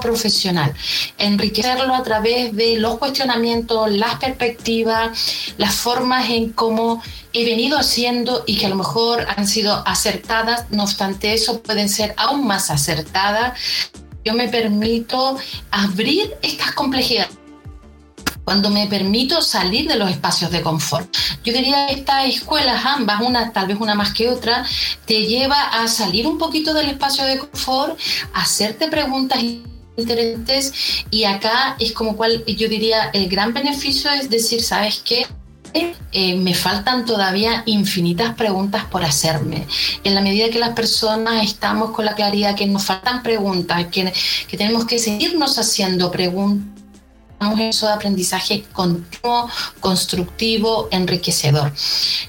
profesional, 0.02 0.74
enriquecerlo 1.18 1.94
a 1.94 2.04
través 2.04 2.56
de 2.56 2.78
los 2.78 2.98
cuestionamientos, 2.98 3.92
las 3.92 4.16
perspectivas, 4.16 5.54
las 5.58 5.76
formas 5.76 6.30
en 6.30 6.52
cómo 6.52 7.02
he 7.34 7.46
venido 7.46 7.78
haciendo 7.78 8.44
y 8.46 8.58
que 8.58 8.66
a 8.66 8.70
lo 8.70 8.76
mejor 8.76 9.26
han 9.36 9.48
sido 9.48 9.84
acertadas, 9.88 10.66
no 10.72 10.84
obstante 10.84 11.34
eso 11.34 11.62
pueden 11.62 11.90
ser 11.90 12.14
aún 12.18 12.46
más 12.48 12.70
acertadas. 12.70 13.60
Yo 14.24 14.34
me 14.34 14.48
permito 14.48 15.38
abrir 15.72 16.36
estas 16.42 16.72
complejidades 16.72 17.45
cuando 18.46 18.70
me 18.70 18.88
permito 18.88 19.42
salir 19.42 19.88
de 19.88 19.96
los 19.96 20.10
espacios 20.10 20.52
de 20.52 20.62
confort. 20.62 21.14
Yo 21.44 21.52
diría 21.52 21.88
que 21.88 21.96
estas 21.96 22.28
escuelas, 22.28 22.86
ambas, 22.86 23.22
una 23.22 23.52
tal 23.52 23.68
vez 23.68 23.78
una 23.80 23.96
más 23.96 24.14
que 24.14 24.30
otra, 24.30 24.66
te 25.06 25.26
lleva 25.26 25.62
a 25.62 25.88
salir 25.88 26.28
un 26.28 26.38
poquito 26.38 26.74
del 26.74 26.90
espacio 26.90 27.26
de 27.26 27.40
confort, 27.40 28.00
hacerte 28.34 28.88
preguntas 28.88 29.40
interesantes 29.98 31.06
y 31.10 31.24
acá 31.24 31.76
es 31.80 31.92
como 31.94 32.16
cual 32.16 32.44
yo 32.46 32.70
diría 32.70 33.10
el 33.14 33.28
gran 33.30 33.54
beneficio 33.54 34.12
es 34.12 34.30
decir, 34.30 34.62
¿sabes 34.62 35.02
qué? 35.04 35.26
Eh, 36.14 36.38
me 36.38 36.54
faltan 36.54 37.04
todavía 37.06 37.64
infinitas 37.66 38.34
preguntas 38.36 38.86
por 38.86 39.04
hacerme. 39.04 39.68
En 40.06 40.16
la 40.16 40.22
medida 40.22 40.50
que 40.50 40.60
las 40.60 40.70
personas 40.70 41.44
estamos 41.44 41.92
con 41.92 42.06
la 42.06 42.16
claridad 42.16 42.56
que 42.56 42.66
nos 42.66 42.86
faltan 42.86 43.22
preguntas, 43.22 43.88
que, 43.88 44.14
que 44.48 44.58
tenemos 44.58 44.86
que 44.86 45.00
seguirnos 45.00 45.60
haciendo 45.60 46.12
preguntas, 46.12 46.75
eso 47.60 47.88
de 47.88 47.94
aprendizaje 47.94 48.64
continuo, 48.74 49.50
constructivo, 49.80 50.88
enriquecedor. 50.92 51.72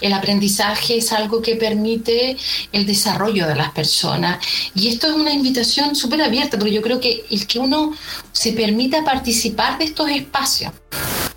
El 0.00 0.12
aprendizaje 0.12 0.98
es 0.98 1.12
algo 1.12 1.42
que 1.42 1.56
permite 1.56 2.36
el 2.72 2.86
desarrollo 2.86 3.46
de 3.46 3.54
las 3.54 3.72
personas 3.72 4.38
y 4.74 4.88
esto 4.88 5.08
es 5.08 5.14
una 5.14 5.32
invitación 5.32 5.94
súper 5.94 6.22
abierta 6.22 6.58
porque 6.58 6.72
yo 6.72 6.82
creo 6.82 7.00
que 7.00 7.24
el 7.30 7.46
que 7.46 7.58
uno 7.58 7.92
se 8.32 8.52
permita 8.52 9.04
participar 9.04 9.78
de 9.78 9.84
estos 9.84 10.10
espacios 10.10 10.72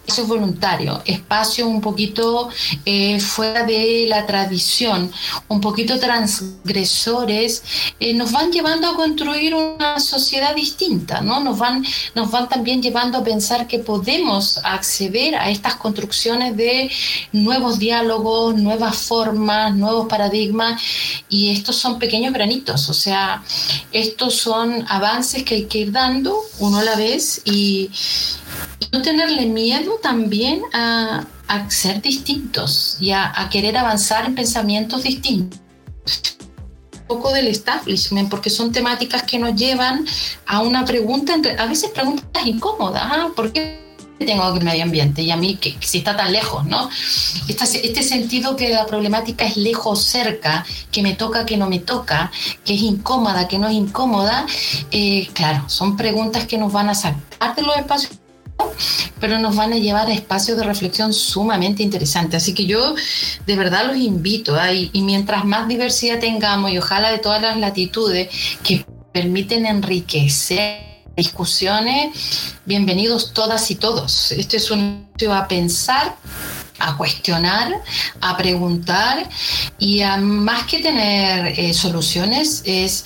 espacios 0.09 0.27
voluntarios, 0.27 1.01
espacios 1.05 1.67
un 1.67 1.81
poquito 1.81 2.49
eh, 2.83 3.19
fuera 3.19 3.63
de 3.63 4.05
la 4.07 4.25
tradición, 4.25 5.11
un 5.47 5.61
poquito 5.61 5.99
transgresores, 5.99 7.63
eh, 7.99 8.15
nos 8.15 8.31
van 8.31 8.51
llevando 8.51 8.87
a 8.87 8.95
construir 8.95 9.53
una 9.53 9.99
sociedad 9.99 10.55
distinta, 10.55 11.21
¿no? 11.21 11.39
Nos 11.41 11.59
van, 11.59 11.85
nos 12.15 12.31
van 12.31 12.49
también 12.49 12.81
llevando 12.81 13.19
a 13.19 13.23
pensar 13.23 13.67
que 13.67 13.77
podemos 13.77 14.59
acceder 14.63 15.35
a 15.35 15.51
estas 15.51 15.75
construcciones 15.75 16.57
de 16.57 16.89
nuevos 17.31 17.77
diálogos, 17.77 18.55
nuevas 18.55 18.97
formas, 18.97 19.75
nuevos 19.75 20.07
paradigmas, 20.07 20.81
y 21.29 21.51
estos 21.51 21.75
son 21.75 21.99
pequeños 21.99 22.33
granitos, 22.33 22.89
o 22.89 22.93
sea, 22.93 23.43
estos 23.91 24.33
son 24.33 24.85
avances 24.87 25.43
que 25.43 25.53
hay 25.53 25.65
que 25.65 25.77
ir 25.79 25.91
dando 25.91 26.39
uno 26.57 26.79
a 26.79 26.83
la 26.83 26.95
vez 26.95 27.41
y, 27.45 27.91
no 28.91 29.01
tenerle 29.01 29.45
miedo 29.45 29.98
también 30.01 30.62
a, 30.73 31.25
ser 31.69 32.01
distintos 32.01 32.97
y 32.99 33.12
a, 33.12 33.47
querer 33.51 33.77
avanzar 33.77 34.25
en 34.25 34.35
pensamientos 34.35 35.03
distintos 35.03 35.59
Un 36.93 37.07
poco 37.07 37.31
del 37.31 37.47
establishment, 37.47 38.29
porque 38.29 38.49
son 38.49 38.71
temáticas 38.71 39.23
que 39.23 39.39
nos 39.39 39.55
llevan 39.55 40.05
a 40.45 40.62
una 40.62 40.85
pregunta, 40.85 41.35
a 41.57 41.65
veces 41.65 41.89
preguntas 41.91 42.45
incómodas, 42.45 43.03
¿ah? 43.03 43.29
¿por 43.35 43.51
qué 43.51 43.79
tengo 44.19 44.53
que 44.53 44.59
medio 44.59 44.83
ambiente? 44.83 45.21
Y 45.21 45.31
a 45.31 45.38
mí, 45.38 45.55
que, 45.55 45.75
si 45.79 45.99
está 45.99 46.15
tan 46.15 46.31
lejos, 46.31 46.65
¿no? 46.65 46.89
Este, 47.47 47.88
este 47.88 48.03
sentido 48.03 48.55
que 48.55 48.69
la 48.69 48.85
problemática 48.85 49.45
es 49.45 49.57
lejos, 49.57 50.03
cerca, 50.03 50.65
que 50.91 51.01
me 51.01 51.13
toca, 51.13 51.45
que 51.45 51.57
no 51.57 51.67
me 51.67 51.79
toca, 51.79 52.31
que 52.63 52.75
es 52.75 52.81
incómoda, 52.81 53.47
que 53.47 53.57
no 53.57 53.67
es 53.67 53.73
incómoda, 53.73 54.45
eh, 54.91 55.27
claro, 55.33 55.67
son 55.67 55.97
preguntas 55.97 56.45
que 56.45 56.57
nos 56.57 56.71
van 56.71 56.89
a 56.89 56.95
sacar 56.95 57.55
de 57.55 57.62
los 57.62 57.75
espacios 57.77 58.19
pero 59.19 59.39
nos 59.39 59.55
van 59.55 59.73
a 59.73 59.77
llevar 59.77 60.07
a 60.07 60.13
espacios 60.13 60.57
de 60.57 60.63
reflexión 60.63 61.13
sumamente 61.13 61.83
interesantes. 61.83 62.43
Así 62.43 62.53
que 62.53 62.65
yo 62.65 62.95
de 63.45 63.55
verdad 63.55 63.87
los 63.87 63.97
invito, 63.97 64.57
y 64.71 65.01
mientras 65.01 65.45
más 65.45 65.67
diversidad 65.67 66.19
tengamos, 66.19 66.71
y 66.71 66.77
ojalá 66.77 67.11
de 67.11 67.19
todas 67.19 67.41
las 67.41 67.57
latitudes 67.57 68.29
que 68.63 68.85
permiten 69.11 69.65
enriquecer 69.65 70.89
discusiones, 71.17 72.55
bienvenidos 72.65 73.33
todas 73.33 73.69
y 73.71 73.75
todos. 73.75 74.31
Este 74.31 74.57
es 74.57 74.71
un 74.71 75.09
a 75.31 75.47
pensar 75.49 76.15
a 76.79 76.95
cuestionar, 76.95 77.73
a 78.21 78.37
preguntar 78.37 79.27
y 79.77 80.01
a 80.01 80.15
más 80.15 80.63
que 80.63 80.79
tener 80.79 81.59
eh, 81.59 81.73
soluciones 81.73 82.63
es 82.65 83.03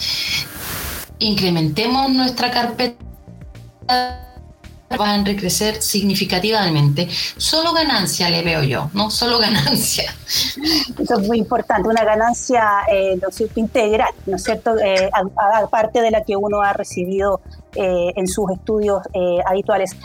incrementemos 1.17 2.11
nuestra 2.11 2.51
carpeta 2.51 4.32
va 4.97 5.11
a 5.11 5.15
enriquecer 5.15 5.81
significativamente. 5.81 7.07
Solo 7.37 7.73
ganancia 7.73 8.29
le 8.29 8.41
veo 8.41 8.63
yo, 8.63 8.89
¿no? 8.93 9.09
Solo 9.09 9.39
ganancia. 9.39 10.13
Eso 10.97 11.19
es 11.19 11.27
muy 11.27 11.37
importante, 11.37 11.87
una 11.87 12.03
ganancia, 12.03 12.63
eh, 12.91 13.17
¿no 13.21 13.29
cierto?, 13.31 13.59
integral, 13.59 14.09
¿no 14.25 14.35
es 14.35 14.43
cierto?, 14.43 14.77
eh, 14.79 15.09
aparte 15.63 16.01
de 16.01 16.11
la 16.11 16.23
que 16.23 16.35
uno 16.35 16.61
ha 16.61 16.73
recibido 16.73 17.41
eh, 17.75 18.13
en 18.15 18.27
sus 18.27 18.51
estudios 18.51 19.01
eh, 19.13 19.39
habituales. 19.47 19.95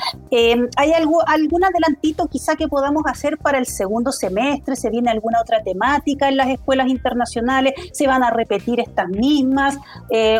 ¿Hay 0.76 0.92
algo, 0.92 1.26
algún 1.28 1.64
adelantito 1.64 2.26
quizá 2.26 2.56
que 2.56 2.66
podamos 2.66 3.02
hacer 3.06 3.36
para 3.36 3.58
el 3.58 3.66
segundo 3.66 4.10
semestre? 4.10 4.74
¿Se 4.74 4.88
viene 4.88 5.10
alguna 5.10 5.40
otra 5.40 5.62
temática 5.62 6.28
en 6.28 6.38
las 6.38 6.48
escuelas 6.48 6.88
internacionales? 6.88 7.74
¿Se 7.92 8.06
van 8.06 8.24
a 8.24 8.30
repetir 8.30 8.80
estas 8.80 9.08
mismas? 9.08 9.76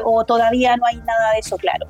¿O 0.05 0.25
todavía 0.25 0.77
no 0.77 0.87
hay 0.87 0.97
nada 0.97 1.33
de 1.35 1.41
eso 1.41 1.57
claro? 1.59 1.87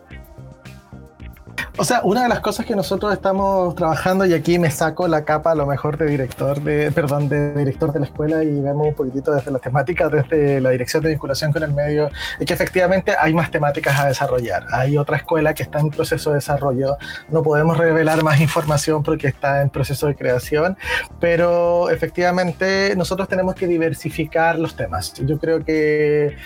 O 1.81 1.85
sea, 1.85 2.01
una 2.03 2.25
de 2.25 2.29
las 2.29 2.41
cosas 2.41 2.67
que 2.67 2.75
nosotros 2.75 3.13
estamos 3.13 3.73
trabajando, 3.77 4.27
y 4.27 4.35
aquí 4.35 4.59
me 4.59 4.69
saco 4.69 5.07
la 5.07 5.25
capa 5.25 5.53
a 5.53 5.55
lo 5.55 5.65
mejor 5.65 5.97
de 5.97 6.07
director 6.07 6.61
de, 6.61 6.91
perdón, 6.91 7.29
de 7.29 7.55
director 7.55 7.93
de 7.93 8.01
la 8.01 8.07
escuela 8.07 8.43
y 8.43 8.61
vemos 8.61 8.89
un 8.89 8.95
poquitito 8.95 9.31
desde 9.31 9.53
las 9.53 9.63
temáticas, 9.63 10.11
desde 10.11 10.61
la 10.61 10.71
dirección 10.71 11.05
de 11.05 11.11
vinculación 11.11 11.53
con 11.53 11.63
el 11.63 11.73
medio, 11.73 12.11
es 12.41 12.47
que 12.47 12.53
efectivamente 12.53 13.15
hay 13.17 13.33
más 13.33 13.53
temáticas 13.53 14.01
a 14.01 14.07
desarrollar. 14.07 14.67
Hay 14.73 14.99
otra 14.99 15.19
escuela 15.19 15.55
que 15.55 15.63
está 15.63 15.79
en 15.79 15.91
proceso 15.91 16.31
de 16.31 16.37
desarrollo. 16.37 16.97
No 17.29 17.45
podemos 17.45 17.79
revelar 17.79 18.25
más 18.25 18.41
información 18.41 19.05
porque 19.05 19.29
está 19.29 19.63
en 19.63 19.71
proceso 19.71 20.09
de 20.09 20.17
creación, 20.17 20.77
pero 21.21 21.91
efectivamente 21.91 22.95
nosotros 22.97 23.29
tenemos 23.29 23.55
que 23.55 23.69
diversificar 23.69 24.59
los 24.59 24.75
temas. 24.75 25.15
Yo 25.15 25.39
creo 25.39 25.65
que 25.65 26.37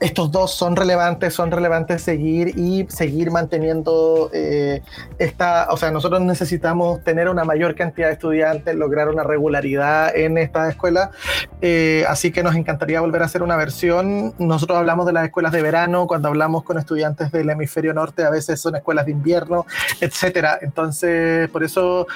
estos 0.00 0.32
dos 0.32 0.52
son 0.52 0.74
relevantes, 0.74 1.32
son 1.32 1.52
relevantes 1.52 2.02
seguir 2.02 2.58
y 2.58 2.88
seguir 2.88 3.30
manteniendo... 3.30 4.30
Eh, 4.32 4.62
esta, 5.18 5.68
o 5.70 5.76
sea, 5.76 5.90
nosotros 5.90 6.20
necesitamos 6.20 7.02
tener 7.04 7.28
una 7.28 7.44
mayor 7.44 7.74
cantidad 7.74 8.08
de 8.08 8.14
estudiantes, 8.14 8.74
lograr 8.74 9.08
una 9.08 9.22
regularidad 9.22 10.14
en 10.14 10.38
esta 10.38 10.68
escuela, 10.68 11.10
eh, 11.60 12.04
así 12.08 12.32
que 12.32 12.42
nos 12.42 12.54
encantaría 12.54 13.00
volver 13.00 13.22
a 13.22 13.26
hacer 13.26 13.42
una 13.42 13.56
versión. 13.56 14.34
Nosotros 14.38 14.78
hablamos 14.78 15.06
de 15.06 15.12
las 15.12 15.24
escuelas 15.24 15.52
de 15.52 15.62
verano, 15.62 16.06
cuando 16.06 16.28
hablamos 16.28 16.62
con 16.62 16.78
estudiantes 16.78 17.32
del 17.32 17.50
hemisferio 17.50 17.94
norte, 17.94 18.24
a 18.24 18.30
veces 18.30 18.60
son 18.60 18.76
escuelas 18.76 19.06
de 19.06 19.12
invierno, 19.12 19.66
etcétera. 20.00 20.58
Entonces, 20.60 21.48
por 21.50 21.64
eso 21.64 22.06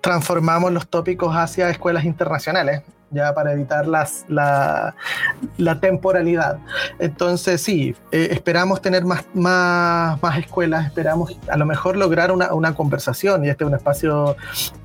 transformamos 0.00 0.72
los 0.72 0.88
tópicos 0.88 1.34
hacia 1.34 1.68
escuelas 1.70 2.04
internacionales 2.04 2.82
ya 3.10 3.32
para 3.34 3.52
evitar 3.52 3.86
las, 3.86 4.24
la, 4.28 4.94
temporalidad. 5.80 6.58
Entonces, 6.98 7.60
sí, 7.60 7.94
eh, 8.10 8.28
esperamos 8.30 8.80
tener 8.80 9.04
más, 9.04 9.24
más, 9.34 10.20
más, 10.22 10.38
escuelas, 10.38 10.86
esperamos 10.86 11.38
a 11.48 11.56
lo 11.56 11.66
mejor 11.66 11.96
lograr 11.96 12.32
una, 12.32 12.52
una, 12.52 12.74
conversación 12.74 13.44
y 13.44 13.48
este 13.48 13.64
es 13.64 13.68
un 13.68 13.74
espacio 13.74 14.36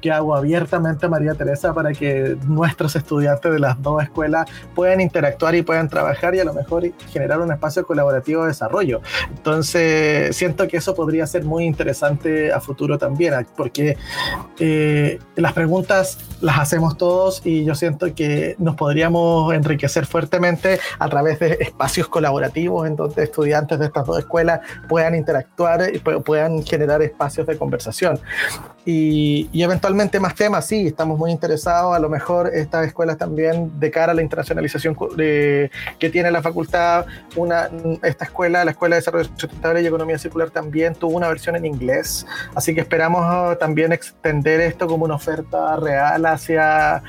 que 0.02 0.12
hago 0.12 0.36
abiertamente 0.36 1.08
María 1.08 1.34
Teresa 1.34 1.74
para 1.74 1.94
que 1.94 2.38
nuestros 2.46 2.96
estudiantes 2.96 3.52
de 3.52 3.60
las 3.60 3.82
dos 3.82 4.04
escuelas 4.04 4.50
puedan 4.76 5.02
interactuar 5.02 5.56
y 5.56 5.62
puedan 5.62 5.90
trabajar 5.90 6.36
y 6.36 6.40
a 6.40 6.46
lo 6.46 6.54
mejor 6.54 6.84
generar 7.12 7.42
un 7.42 7.52
espacio 7.52 7.86
colaborativo 7.86 8.44
de 8.44 8.50
desarrollo. 8.50 9.02
Entonces, 9.30 10.36
siento 10.36 10.68
que 10.68 10.78
eso 10.78 10.96
podría 10.96 11.26
ser 11.26 11.44
muy 11.44 11.66
interesante 11.66 12.52
a 12.54 12.60
futuro 12.60 12.98
también, 12.98 13.48
porque 13.56 13.98
eh, 14.60 15.20
las 15.36 15.54
preguntas 15.54 16.18
las 16.42 16.60
hacemos 16.60 16.98
todos 16.98 17.42
y 17.46 17.64
yo 17.66 17.76
siento 17.76 18.11
que 18.13 18.56
nos 18.60 18.76
podríamos 18.76 19.54
enriquecer 19.54 20.06
fuertemente 20.06 20.80
a 21.00 21.10
través 21.10 21.39
de 21.39 21.58
espacios 21.60 22.08
colaborativos 22.08 22.88
en 22.88 22.95
donde 22.95 23.24
estudiantes 23.24 23.80
de 23.80 23.86
estas 23.86 24.06
dos 24.06 24.19
escuelas 24.19 24.62
puedan 24.88 25.15
interactuar 25.15 25.93
y 25.93 26.00
puedan 26.00 26.63
generar 26.63 27.02
espacios 27.02 27.47
de 27.47 27.58
conversación. 27.58 28.19
Y, 28.84 29.50
eventualmente 29.62 30.20
más 30.20 30.34
temas, 30.34 30.65
sí, 30.65 30.88
estamos 30.88 31.17
muy 31.17 31.32
interesados. 31.32 31.96
A 31.96 32.00
lo 32.00 32.10
mejor 32.10 32.52
estas 32.54 32.88
escuelas 32.88 33.17
también, 33.17 33.80
de 33.80 33.91
cara 33.91 34.12
a 34.12 34.15
la 34.15 34.22
internacionalización 34.22 34.96
que 34.96 36.10
tiene 36.12 36.32
la 36.32 36.41
facultad, 36.41 37.06
una, 37.36 37.70
esta 38.04 38.26
escuela, 38.26 38.65
la 38.65 38.72
Escuela 38.72 38.96
de 38.96 39.02
Desarrollo 39.02 39.30
Sustentable 39.36 39.82
y 39.82 39.88
Economía 39.88 40.17
Circular, 40.17 40.50
también 40.50 40.96
tuvo 40.96 41.15
una 41.15 41.28
versión 41.28 41.56
en 41.56 41.65
inglés. 41.65 42.26
Así 42.56 42.74
que 42.74 42.82
esperamos 42.82 43.22
ah, 43.24 43.56
también 43.60 43.91
extender 43.91 44.62
esto 44.62 44.88
como 44.88 45.06
una 45.06 45.15
oferta 45.15 45.76
real 45.76 46.26
hacia, 46.26 47.04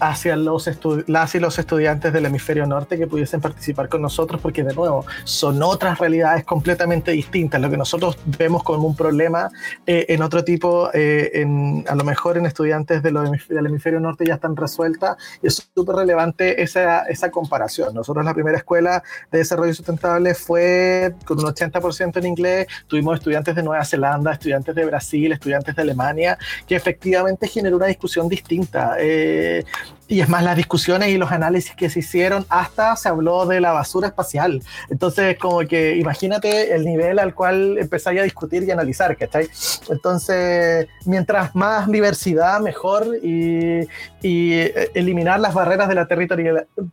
hacia 0.00 0.36
los 0.36 0.70
las 1.06 1.34
y 1.34 1.40
los 1.40 1.58
estudiantes 1.58 2.12
del 2.12 2.26
hemisferio 2.26 2.66
norte 2.66 2.96
que 2.96 3.06
pudiesen 3.06 3.40
participar 3.40 3.88
con 3.88 4.00
nosotros, 4.00 4.40
porque 4.40 4.62
de 4.64 4.74
nuevo 4.74 5.04
son 5.24 5.62
otras 5.62 5.98
realidades 5.98 6.44
completamente 6.44 7.12
distintas. 7.12 7.60
Lo 7.60 7.70
que 7.70 7.76
nosotros 7.76 8.18
vemos 8.38 8.62
como 8.62 8.86
un 8.86 8.96
problema 8.96 9.50
eh, 9.86 10.06
en 10.08 10.22
otro 10.22 10.44
tipo 10.44 10.90
eh, 10.96 11.40
en, 11.40 11.84
a 11.88 11.96
lo 11.96 12.04
mejor 12.04 12.38
en 12.38 12.46
estudiantes 12.46 13.02
de 13.02 13.10
del 13.10 13.66
hemisferio 13.66 13.98
norte 13.98 14.24
ya 14.24 14.34
están 14.34 14.56
resueltas 14.56 15.16
y 15.42 15.48
es 15.48 15.68
súper 15.74 15.96
relevante 15.96 16.62
esa, 16.62 17.02
esa 17.02 17.32
comparación. 17.32 17.92
Nosotros 17.94 18.24
la 18.24 18.32
primera 18.32 18.58
escuela 18.58 19.02
de 19.32 19.38
desarrollo 19.38 19.74
sustentable 19.74 20.34
fue 20.34 21.14
con 21.24 21.40
un 21.40 21.46
80% 21.46 22.18
en 22.18 22.26
inglés, 22.26 22.66
tuvimos 22.86 23.18
estudiantes 23.18 23.56
de 23.56 23.64
Nueva 23.64 23.84
Zelanda, 23.84 24.32
estudiantes 24.32 24.72
de 24.72 24.84
Brasil, 24.84 25.32
estudiantes 25.32 25.74
de 25.74 25.82
Alemania, 25.82 26.38
que 26.66 26.76
efectivamente 26.76 27.48
generó 27.48 27.76
una 27.76 27.86
discusión 27.86 28.28
distinta. 28.28 28.96
Eh, 29.00 29.64
y 30.06 30.20
es 30.20 30.28
más, 30.28 30.44
las 30.44 30.56
discusiones 30.56 31.08
y 31.08 31.16
los 31.16 31.32
análisis 31.32 31.74
que 31.74 31.88
se 31.88 32.00
hicieron, 32.00 32.44
hasta 32.48 32.94
se 32.96 33.08
habló 33.08 33.46
de 33.46 33.60
la 33.60 33.72
basura 33.72 34.08
espacial. 34.08 34.62
Entonces, 34.90 35.38
como 35.38 35.60
que 35.60 35.96
imagínate 35.96 36.74
el 36.74 36.84
nivel 36.84 37.18
al 37.18 37.34
cual 37.34 37.78
empezáis 37.78 38.20
a 38.20 38.24
discutir 38.24 38.64
y 38.64 38.70
analizar, 38.70 39.16
¿cachai? 39.16 39.48
Entonces, 39.88 40.88
mientras 41.06 41.54
más 41.54 41.88
diversidad, 41.90 42.60
mejor 42.60 43.16
y, 43.22 43.88
y 44.22 44.52
eliminar 44.94 45.40
las 45.40 45.54
barreras 45.54 45.88
de 45.88 45.94
la 45.94 46.06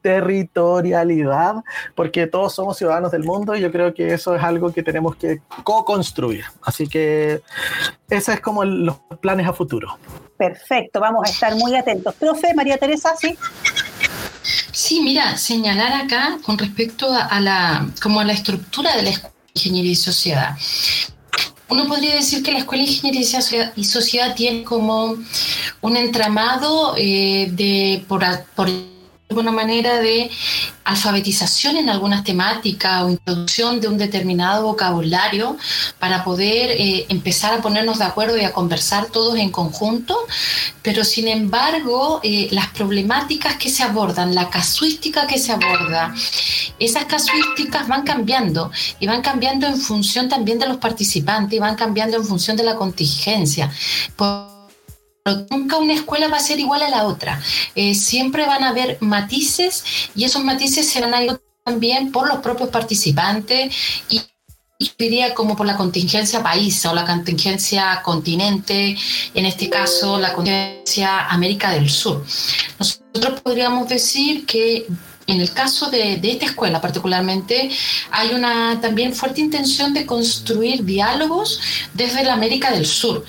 territorialidad, 0.02 1.56
porque 1.96 2.28
todos 2.28 2.54
somos 2.54 2.78
ciudadanos 2.78 3.12
del 3.12 3.24
mundo 3.24 3.56
y 3.56 3.62
yo 3.62 3.72
creo 3.72 3.94
que 3.94 4.14
eso 4.14 4.36
es 4.36 4.44
algo 4.44 4.72
que 4.72 4.84
tenemos 4.84 5.16
que 5.16 5.42
co-construir. 5.64 6.46
Así 6.62 6.88
que 6.88 7.42
ese 8.10 8.34
es 8.34 8.42
como 8.42 8.64
los 8.64 8.98
planes 9.22 9.48
a 9.48 9.54
futuro. 9.54 9.98
Perfecto, 10.42 11.00
vamos 11.00 11.22
a 11.28 11.30
estar 11.30 11.54
muy 11.54 11.76
atentos. 11.76 12.16
Profe, 12.16 12.56
María 12.56 12.76
Teresa, 12.76 13.14
¿sí? 13.16 13.38
Sí, 14.72 15.00
mira, 15.02 15.38
señalar 15.38 15.94
acá 15.94 16.40
con 16.44 16.58
respecto 16.58 17.14
a, 17.14 17.40
la, 17.40 17.88
como 18.02 18.22
a 18.22 18.24
la 18.24 18.34
estructura 18.34 18.96
de 18.96 19.04
la 19.04 19.10
Escuela 19.12 19.36
de 19.36 19.52
Ingeniería 19.54 19.92
y 19.92 19.96
Sociedad. 19.96 20.58
Uno 21.70 21.88
podría 21.88 22.16
decir 22.16 22.42
que 22.42 22.54
la 22.54 22.58
Escuela 22.58 22.84
de 22.84 22.90
Ingeniería 22.90 23.72
y 23.76 23.84
Sociedad 23.84 24.34
tiene 24.34 24.64
como 24.64 25.16
un 25.82 25.96
entramado 25.96 26.96
eh, 26.98 27.50
de 27.52 28.04
por, 28.08 28.26
por 28.56 28.68
alguna 29.32 29.52
manera 29.52 30.00
de 30.00 30.30
alfabetización 30.84 31.78
en 31.78 31.90
algunas 31.90 32.24
temáticas 32.24 33.04
o 33.04 33.10
introducción 33.10 33.80
de 33.80 33.88
un 33.88 33.98
determinado 33.98 34.64
vocabulario 34.64 35.58
para 36.00 36.24
poder 36.24 36.72
eh, 36.72 37.06
empezar 37.10 37.54
a 37.54 37.62
ponernos 37.62 38.00
de 38.00 38.06
acuerdo 38.06 38.38
y 38.38 38.44
a 38.44 38.52
conversar 38.52 39.06
todos 39.06 39.38
en 39.38 39.50
conjunto, 39.50 40.18
pero 40.82 41.04
sin 41.04 41.28
embargo 41.28 42.20
eh, 42.24 42.50
las 42.52 42.68
problemáticas 42.68 43.56
que 43.56 43.70
se 43.70 43.84
abordan, 43.84 44.36
la 44.36 44.50
casuística 44.50 45.28
que 45.28 45.40
se 45.40 45.54
aborda, 45.54 46.14
esas 46.78 47.06
casuísticas 47.06 47.88
van 47.88 48.04
cambiando 48.04 48.72
y 49.00 49.08
van 49.08 49.22
cambiando 49.22 49.68
en 49.68 49.78
función 49.78 50.28
también 50.28 50.60
de 50.60 50.68
los 50.68 50.78
participantes 50.78 51.56
y 51.56 51.60
van 51.60 51.76
cambiando 51.76 52.18
en 52.18 52.26
función 52.26 52.58
de 52.58 52.64
la 52.64 52.76
contingencia. 52.76 53.72
Nunca 55.50 55.78
una 55.78 55.94
escuela 55.94 56.28
va 56.28 56.38
a 56.38 56.42
ser 56.42 56.60
igual 56.60 56.82
a 56.82 56.90
la 56.90 57.06
otra. 57.06 57.42
Eh, 57.76 57.96
siempre 57.96 58.46
van 58.46 58.64
a 58.64 58.70
haber 58.70 58.98
matices 59.02 59.84
y 60.16 60.24
esos 60.24 60.44
matices 60.44 60.90
se 60.90 61.02
van 61.02 61.14
a 61.14 61.24
ir 61.24 61.40
también 61.64 62.12
por 62.12 62.28
los 62.28 62.40
propios 62.40 62.70
participantes 62.70 63.74
y 64.10 64.22
diría 64.98 65.36
como 65.36 65.56
por 65.56 65.68
la 65.68 65.78
contingencia 65.78 66.42
país 66.42 66.84
o 66.86 66.94
la 66.94 67.06
contingencia 67.06 68.02
continente, 68.04 68.98
en 69.34 69.46
este 69.46 69.70
caso 69.70 70.20
la 70.20 70.34
contingencia 70.34 71.28
América 71.28 71.72
del 71.72 71.90
Sur. 71.90 72.26
Nosotros 72.80 73.42
podríamos 73.42 73.88
decir 73.88 74.46
que 74.48 74.88
en 75.28 75.40
el 75.40 75.54
caso 75.54 75.92
de, 75.92 76.18
de, 76.18 76.32
esta 76.32 76.46
escuela 76.46 76.82
particularmente, 76.82 77.70
hay 78.10 78.34
una 78.34 78.82
también 78.82 79.14
fuerte 79.14 79.40
intención 79.40 79.94
de 79.94 80.06
construir 80.06 80.84
diálogos 80.84 81.62
desde 81.94 82.24
la 82.24 82.34
América 82.34 82.72
del 82.72 82.88
Sur. 82.88 83.24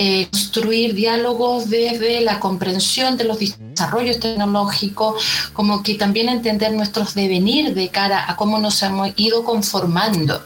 Eh, 0.00 0.28
construir 0.30 0.94
diálogos 0.94 1.68
desde 1.68 2.20
la 2.20 2.38
comprensión 2.38 3.16
de 3.16 3.24
los 3.24 3.40
desarrollos 3.40 4.20
tecnológicos, 4.20 5.50
como 5.52 5.82
que 5.82 5.96
también 5.96 6.28
entender 6.28 6.72
nuestros 6.72 7.14
devenir 7.14 7.74
de 7.74 7.88
cara 7.88 8.30
a 8.30 8.36
cómo 8.36 8.60
nos 8.60 8.80
hemos 8.84 9.10
ido 9.16 9.42
conformando. 9.42 10.40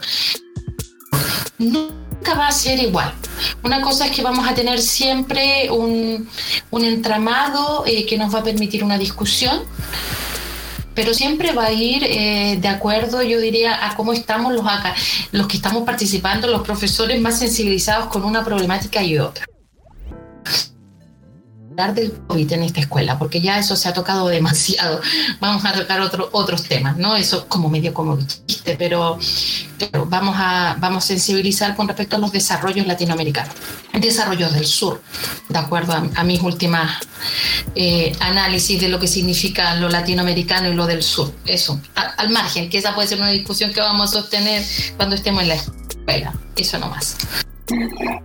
Nunca 1.59 2.33
va 2.33 2.47
a 2.47 2.51
ser 2.51 2.79
igual. 2.79 3.13
Una 3.61 3.79
cosa 3.81 4.07
es 4.07 4.11
que 4.11 4.23
vamos 4.23 4.47
a 4.47 4.55
tener 4.55 4.81
siempre 4.81 5.69
un, 5.69 6.27
un 6.71 6.83
entramado 6.83 7.83
eh, 7.85 8.07
que 8.07 8.17
nos 8.17 8.33
va 8.33 8.39
a 8.39 8.43
permitir 8.43 8.83
una 8.83 8.97
discusión, 8.97 9.61
pero 10.93 11.13
siempre 11.13 11.53
va 11.53 11.65
a 11.65 11.71
ir 11.71 12.03
eh, 12.03 12.57
de 12.59 12.67
acuerdo, 12.67 13.21
yo 13.21 13.39
diría, 13.39 13.87
a 13.87 13.95
cómo 13.95 14.13
estamos 14.13 14.53
los, 14.53 14.65
acá, 14.65 14.95
los 15.31 15.47
que 15.47 15.57
estamos 15.57 15.83
participando, 15.83 16.47
los 16.47 16.61
profesores 16.61 17.19
más 17.21 17.39
sensibilizados 17.39 18.07
con 18.07 18.23
una 18.23 18.43
problemática 18.43 19.03
y 19.03 19.17
otra 19.17 19.45
hablar 21.73 21.95
del 21.95 22.13
COVID 22.27 22.53
en 22.53 22.63
esta 22.63 22.81
escuela, 22.81 23.17
porque 23.17 23.41
ya 23.41 23.57
eso 23.57 23.75
se 23.75 23.89
ha 23.89 23.93
tocado 23.93 24.27
demasiado. 24.27 25.01
Vamos 25.39 25.65
a 25.65 25.73
tocar 25.73 26.01
otro, 26.01 26.29
otros 26.31 26.63
temas, 26.63 26.97
¿no? 26.97 27.15
Eso 27.15 27.47
como 27.47 27.69
medio 27.69 27.93
como 27.93 28.19
chiste, 28.45 28.75
pero, 28.77 29.17
pero 29.79 30.05
vamos, 30.05 30.35
a, 30.37 30.77
vamos 30.79 31.03
a 31.03 31.07
sensibilizar 31.07 31.75
con 31.75 31.87
respecto 31.87 32.15
a 32.15 32.19
los 32.19 32.31
desarrollos 32.31 32.85
latinoamericanos, 32.85 33.53
desarrollos 33.93 34.53
del 34.53 34.65
sur, 34.65 35.01
de 35.49 35.57
acuerdo 35.57 35.93
a, 35.93 36.23
mis 36.23 36.41
últimas 36.41 36.99
eh, 37.75 38.15
análisis 38.19 38.79
de 38.79 38.89
lo 38.89 38.99
que 38.99 39.07
significa 39.07 39.75
lo 39.75 39.89
latinoamericano 39.89 40.69
y 40.69 40.75
lo 40.75 40.85
del 40.85 41.01
sur. 41.01 41.33
Eso, 41.45 41.79
al 41.95 42.29
margen, 42.29 42.69
que 42.69 42.77
esa 42.77 42.93
puede 42.93 43.07
ser 43.07 43.19
una 43.19 43.31
discusión 43.31 43.73
que 43.73 43.81
vamos 43.81 44.11
a 44.11 44.19
sostener 44.19 44.63
cuando 44.95 45.15
estemos 45.15 45.41
en 45.43 45.49
la 45.49 45.55
escuela. 45.55 46.33
Eso 46.55 46.77
nomás. 46.77 47.17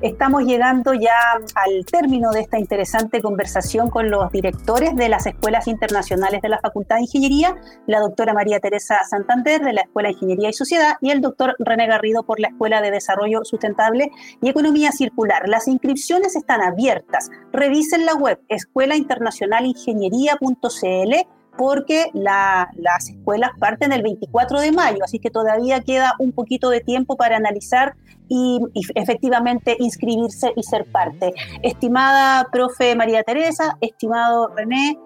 Estamos 0.01 0.45
llegando 0.45 0.95
ya 0.95 1.19
al 1.55 1.85
término 1.85 2.33
de 2.33 2.41
esta 2.41 2.59
interesante 2.59 3.21
conversación 3.23 3.91
con 3.91 4.11
los 4.11 4.33
directores 4.33 4.97
de 4.97 5.09
las 5.09 5.27
escuelas 5.27 5.69
internacionales 5.69 6.43
de 6.43 6.49
la 6.49 6.59
Facultad 6.59 6.97
de 6.97 7.03
Ingeniería, 7.03 7.55
la 7.87 8.01
doctora 8.01 8.35
María 8.35 8.59
Teresa 8.61 8.99
Santander 9.09 9.63
de 9.63 9.73
la 9.73 9.83
Escuela 9.83 10.09
de 10.09 10.15
Ingeniería 10.15 10.49
y 10.49 10.55
Sociedad 10.55 10.97
y 11.01 11.11
el 11.11 11.21
doctor 11.21 11.55
René 11.59 11.87
Garrido 11.87 12.25
por 12.25 12.41
la 12.41 12.49
Escuela 12.49 12.81
de 12.81 12.91
Desarrollo 12.91 13.45
Sustentable 13.45 14.11
y 14.43 14.49
Economía 14.49 14.91
Circular. 14.93 15.49
Las 15.49 15.69
inscripciones 15.69 16.35
están 16.35 16.61
abiertas. 16.61 17.31
Revisen 17.53 18.07
la 18.07 18.15
web 18.15 18.41
escuelainternacionalingeniería.cl 18.49 21.38
porque 21.59 22.11
las 22.15 23.11
escuelas 23.11 23.51
parten 23.59 23.93
el 23.93 24.03
24 24.03 24.61
de 24.61 24.73
mayo, 24.73 25.01
así 25.05 25.19
que 25.19 25.29
todavía 25.29 25.81
queda 25.81 26.15
un 26.19 26.33
poquito 26.33 26.71
de 26.71 26.81
tiempo 26.81 27.17
para 27.17 27.37
analizar 27.37 27.95
y, 28.29 28.61
efectivamente 28.95 29.77
inscribirse 29.79 30.53
y 30.55 30.63
ser 30.63 30.85
parte. 30.87 31.35
Estimada 31.63 32.49
profe 32.53 32.95
María 32.95 33.23
Teresa, 33.25 33.77
estimado 33.81 34.49
René, 34.55 34.99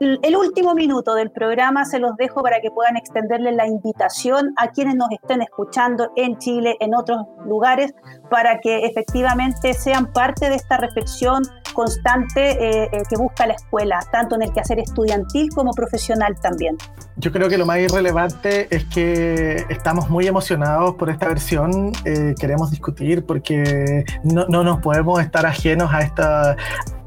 el 0.00 0.34
último 0.34 0.74
minuto 0.74 1.14
del 1.14 1.30
programa 1.30 1.84
se 1.84 1.98
los 1.98 2.16
dejo 2.16 2.42
para 2.42 2.62
que 2.62 2.70
puedan 2.70 2.96
extenderle 2.96 3.52
la 3.52 3.66
invitación 3.66 4.54
a 4.56 4.68
quienes 4.68 4.94
nos 4.94 5.10
estén 5.10 5.42
escuchando 5.42 6.10
en 6.16 6.38
Chile, 6.38 6.74
en 6.80 6.94
otros 6.94 7.18
lugares, 7.44 7.92
para 8.30 8.60
que 8.60 8.86
efectivamente 8.86 9.74
sean 9.74 10.10
parte 10.10 10.48
de 10.48 10.54
esta 10.54 10.78
reflexión 10.78 11.42
constante 11.74 12.52
eh, 12.52 12.88
eh, 12.92 13.02
que 13.10 13.16
busca 13.16 13.46
la 13.46 13.52
escuela, 13.52 14.00
tanto 14.10 14.36
en 14.36 14.42
el 14.42 14.52
quehacer 14.52 14.78
estudiantil 14.78 15.50
como 15.54 15.72
profesional 15.72 16.34
también. 16.40 16.78
Yo 17.16 17.30
creo 17.30 17.50
que 17.50 17.58
lo 17.58 17.66
más 17.66 17.78
irrelevante 17.80 18.74
es 18.74 18.86
que 18.86 19.66
estamos 19.68 20.08
muy 20.08 20.26
emocionados 20.26 20.94
por 20.94 21.10
esta 21.10 21.28
versión, 21.28 21.92
eh, 22.06 22.34
queremos 22.40 22.70
discutir 22.70 23.26
porque 23.26 24.06
no, 24.24 24.46
no 24.48 24.64
nos 24.64 24.80
podemos 24.80 25.20
estar 25.20 25.44
ajenos 25.44 25.92
a 25.92 26.00
esta 26.00 26.56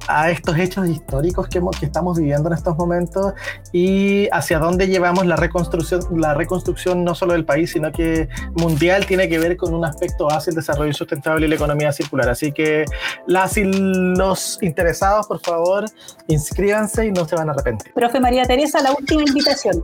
a 0.07 0.29
estos 0.31 0.57
hechos 0.57 0.87
históricos 0.87 1.47
que, 1.47 1.61
que, 1.79 1.85
estamos 1.85 2.17
viviendo 2.17 2.49
en 2.49 2.55
estos 2.55 2.75
momentos 2.77 3.33
y 3.71 4.27
hacia 4.31 4.59
dónde 4.59 4.87
llevamos 4.87 5.25
la 5.25 5.35
reconstrucción, 5.35 6.01
la 6.19 6.33
reconstrucción 6.33 7.03
no 7.03 7.15
solo 7.15 7.33
del 7.33 7.45
país, 7.45 7.71
sino 7.71 7.91
que 7.91 8.27
mundial 8.55 9.05
tiene 9.05 9.29
que 9.29 9.39
ver 9.39 9.57
con 9.57 9.73
un 9.73 9.85
aspecto 9.85 10.27
hacia 10.31 10.51
el 10.51 10.55
desarrollo 10.55 10.93
sustentable 10.93 11.45
y 11.45 11.49
la 11.49 11.55
economía 11.55 11.91
circular. 11.91 12.29
Así 12.29 12.51
que 12.51 12.85
las 13.27 13.57
y 13.57 13.63
los 13.63 14.57
interesados, 14.61 15.27
por 15.27 15.39
favor, 15.39 15.85
inscríbanse 16.27 17.07
y 17.07 17.11
no 17.11 17.27
se 17.27 17.35
van 17.35 17.49
a 17.49 17.53
arrepentir. 17.53 17.93
Profe 17.93 18.19
María 18.19 18.43
Teresa, 18.43 18.81
la 18.81 18.91
última 18.91 19.21
invitación. 19.21 19.83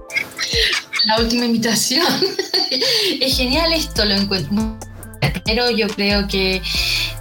La 1.05 1.20
última 1.20 1.45
invitación. 1.45 2.05
es 3.22 3.38
genial 3.38 3.72
esto, 3.74 4.05
lo 4.05 4.13
encuentro. 4.13 4.78
Pero 5.45 5.70
yo 5.72 5.88
creo 5.88 6.28
que 6.28 6.61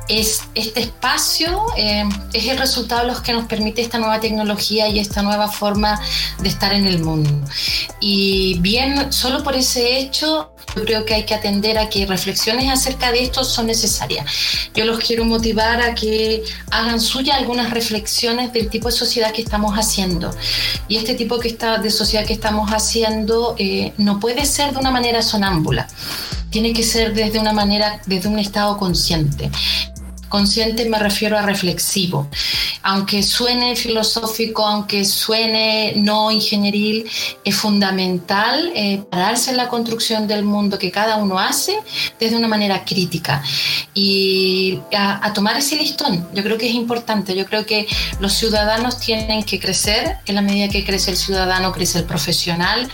es 0.09 0.43
este 0.55 0.81
espacio 0.81 1.67
eh, 1.77 2.05
es 2.33 2.47
el 2.49 2.59
resultado 2.59 3.03
de 3.03 3.09
los 3.09 3.21
que 3.21 3.33
nos 3.33 3.47
permite 3.47 3.83
esta 3.83 3.99
nueva 3.99 4.21
tecnología 4.21 4.89
y 4.89 4.99
esta 4.99 5.23
nueva 5.23 5.49
forma 5.49 6.01
de 6.41 6.49
estar 6.49 6.73
en 6.73 6.87
el 6.87 7.01
mundo. 7.01 7.31
Y 8.01 8.59
bien, 8.61 9.13
solo 9.13 9.43
por 9.43 9.55
ese 9.55 9.99
hecho, 9.99 10.53
yo 10.77 10.85
creo 10.85 11.05
que 11.05 11.15
hay 11.15 11.25
que 11.25 11.35
atender 11.35 11.79
a 11.79 11.89
que 11.89 12.07
reflexiones 12.07 12.71
acerca 12.71 13.13
de 13.13 13.23
esto 13.23 13.45
son 13.45 13.67
necesarias. 13.67 14.25
Yo 14.75 14.85
los 14.85 14.99
quiero 14.99 15.25
motivar 15.25 15.83
a 15.83 15.95
que 15.95 16.43
hagan 16.71 17.01
suya 17.01 17.37
algunas 17.37 17.71
reflexiones 17.71 18.53
del 18.53 18.69
tipo 18.71 18.89
de 18.89 18.93
sociedad 18.93 19.33
que 19.33 19.43
estamos 19.43 19.75
haciendo. 19.75 20.31
Y 20.89 20.97
este 20.97 21.15
tipo 21.15 21.39
que 21.39 21.49
está, 21.49 21.79
de 21.79 21.91
sociedad 21.91 22.25
que 22.25 22.33
estamos 22.33 22.71
haciendo 22.71 23.55
eh, 23.59 23.93
no 23.99 24.21
puede 24.21 24.47
ser 24.47 24.73
de 24.73 24.79
una 24.79 24.91
manera 24.91 25.23
sonámbula 25.23 25.89
tiene 26.51 26.73
que 26.73 26.83
ser 26.83 27.15
desde 27.15 27.39
una 27.39 27.53
manera, 27.53 28.01
desde 28.07 28.29
un 28.29 28.39
estado 28.39 28.79
consciente. 28.79 29.51
Consciente 30.29 30.89
me 30.89 30.99
refiero 30.99 31.39
a 31.39 31.43
reflexivo. 31.43 32.29
Aunque 32.83 33.23
suene 33.23 33.77
filosófico, 33.77 34.67
aunque 34.67 35.05
suene 35.05 35.95
no 35.97 36.31
ingenieril, 36.31 37.09
es 37.45 37.55
fundamental 37.55 38.71
eh, 38.75 39.03
pararse 39.11 39.51
en 39.51 39.57
la 39.57 39.69
construcción 39.69 40.27
del 40.27 40.45
mundo 40.45 40.79
que 40.79 40.91
cada 40.91 41.17
uno 41.17 41.39
hace 41.39 41.79
desde 42.19 42.37
una 42.37 42.49
manera 42.49 42.85
crítica 42.85 43.43
y 43.95 44.81
a, 44.97 45.33
tomar 45.33 45.57
ese 45.57 45.77
listón. 45.77 46.29
Yo 46.35 46.43
creo 46.43 46.59
que 46.59 46.69
es 46.69 46.75
importante. 46.75 47.35
Yo 47.35 47.47
creo 47.47 47.65
que 47.67 47.87
los 48.21 48.33
ciudadanos 48.33 48.99
tienen 48.99 49.43
que 49.43 49.59
crecer. 49.59 50.17
En 50.27 50.35
la 50.35 50.43
medida 50.43 50.69
que 50.69 50.85
crece 50.85 51.11
el 51.11 51.17
ciudadano, 51.17 51.73
crece 51.73 51.99
el 51.99 52.05
profesional 52.05 52.89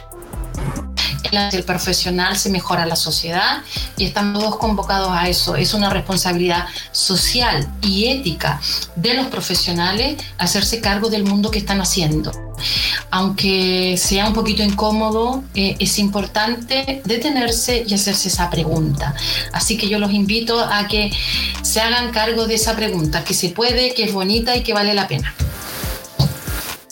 el 1.36 1.64
profesional 1.64 2.36
se 2.36 2.50
mejora 2.50 2.86
la 2.86 2.96
sociedad 2.96 3.62
y 3.96 4.04
estamos 4.04 4.42
todos 4.42 4.56
convocados 4.56 5.10
a 5.12 5.28
eso. 5.28 5.56
Es 5.56 5.74
una 5.74 5.90
responsabilidad 5.90 6.66
social 6.92 7.68
y 7.82 8.06
ética 8.06 8.60
de 8.96 9.14
los 9.14 9.26
profesionales 9.26 10.16
hacerse 10.38 10.80
cargo 10.80 11.10
del 11.10 11.24
mundo 11.24 11.50
que 11.50 11.58
están 11.58 11.80
haciendo. 11.80 12.32
Aunque 13.10 13.96
sea 13.98 14.26
un 14.26 14.34
poquito 14.34 14.62
incómodo, 14.62 15.44
eh, 15.54 15.76
es 15.78 15.98
importante 15.98 17.02
detenerse 17.04 17.84
y 17.86 17.94
hacerse 17.94 18.28
esa 18.28 18.50
pregunta. 18.50 19.14
Así 19.52 19.76
que 19.76 19.88
yo 19.88 19.98
los 19.98 20.12
invito 20.12 20.60
a 20.60 20.86
que 20.88 21.10
se 21.62 21.80
hagan 21.80 22.10
cargo 22.10 22.46
de 22.46 22.54
esa 22.54 22.74
pregunta, 22.76 23.24
que 23.24 23.34
se 23.34 23.50
puede, 23.50 23.94
que 23.94 24.04
es 24.04 24.12
bonita 24.12 24.56
y 24.56 24.62
que 24.62 24.72
vale 24.72 24.94
la 24.94 25.08
pena. 25.08 25.34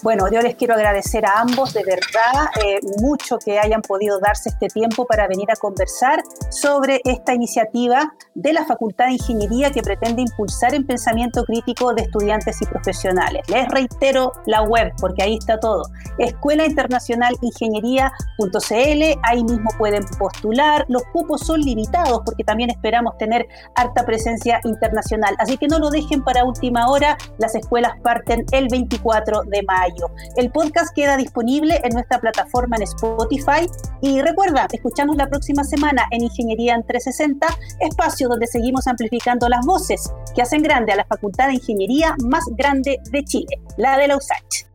Bueno, 0.02 0.24
yo 0.32 0.40
les 0.40 0.56
quiero 0.56 0.74
agradecer 0.74 1.24
a 1.24 1.40
ambos, 1.40 1.72
de 1.74 1.84
verdad, 1.84 2.50
eh, 2.64 2.80
mucho 3.00 3.38
que 3.38 3.60
hayan 3.60 3.82
podido 3.82 4.18
darse 4.18 4.48
este 4.48 4.66
tiempo 4.66 5.06
para 5.06 5.28
venir 5.28 5.48
a 5.52 5.54
conversar 5.54 6.24
sobre 6.50 7.00
esta 7.04 7.34
iniciativa 7.34 8.12
de 8.34 8.52
la 8.52 8.64
Facultad 8.64 9.06
de 9.06 9.12
Ingeniería 9.12 9.70
que 9.70 9.80
pretende 9.80 10.22
impulsar 10.22 10.74
el 10.74 10.84
pensamiento 10.86 11.44
crítico 11.44 11.94
de 11.94 12.02
estudiantes 12.02 12.60
y 12.60 12.66
profesionales. 12.66 13.42
Les 13.48 13.68
reitero 13.68 14.32
la 14.46 14.62
web, 14.62 14.92
porque 15.00 15.22
ahí 15.22 15.36
está 15.36 15.60
todo. 15.60 15.84
Escuela 16.18 16.64
Internacional 16.66 17.36
Ingeniería.cl, 17.40 19.20
ahí 19.22 19.44
mismo 19.44 19.70
pueden 19.78 20.04
postular. 20.18 20.84
Los 20.88 21.04
cupos 21.12 21.42
son 21.42 21.60
limitados 21.60 22.22
porque 22.24 22.42
también 22.42 22.70
esperamos 22.70 23.16
tener 23.18 23.46
harta 23.76 24.04
presencia 24.04 24.60
internacional. 24.64 25.36
Así 25.38 25.56
que 25.58 25.68
no 25.68 25.78
lo 25.78 25.90
dejen 25.90 26.24
para 26.24 26.42
última 26.44 26.88
hora, 26.88 27.16
las 27.38 27.54
escuelas 27.54 27.92
parten 28.02 28.44
el 28.50 28.66
24 28.68 29.42
de 29.46 29.62
El 30.36 30.50
podcast 30.50 30.94
queda 30.94 31.16
disponible 31.16 31.80
en 31.84 31.92
nuestra 31.94 32.20
plataforma 32.20 32.76
en 32.76 32.82
Spotify 32.82 33.68
y 34.00 34.20
recuerda, 34.20 34.66
escuchamos 34.72 35.16
la 35.16 35.28
próxima 35.28 35.64
semana 35.64 36.04
en 36.10 36.22
Ingeniería 36.22 36.74
en 36.74 36.84
360, 36.86 37.46
espacio 37.80 38.28
donde 38.28 38.46
seguimos 38.46 38.86
amplificando 38.86 39.48
las 39.48 39.64
voces 39.66 40.12
que 40.34 40.42
hacen 40.42 40.62
grande 40.62 40.92
a 40.92 40.96
la 40.96 41.04
Facultad 41.04 41.48
de 41.48 41.54
Ingeniería 41.54 42.14
más 42.24 42.44
grande 42.56 42.98
de 43.10 43.24
Chile, 43.24 43.60
la 43.76 43.96
de 43.96 44.08
la 44.08 44.16
USACH. 44.16 44.71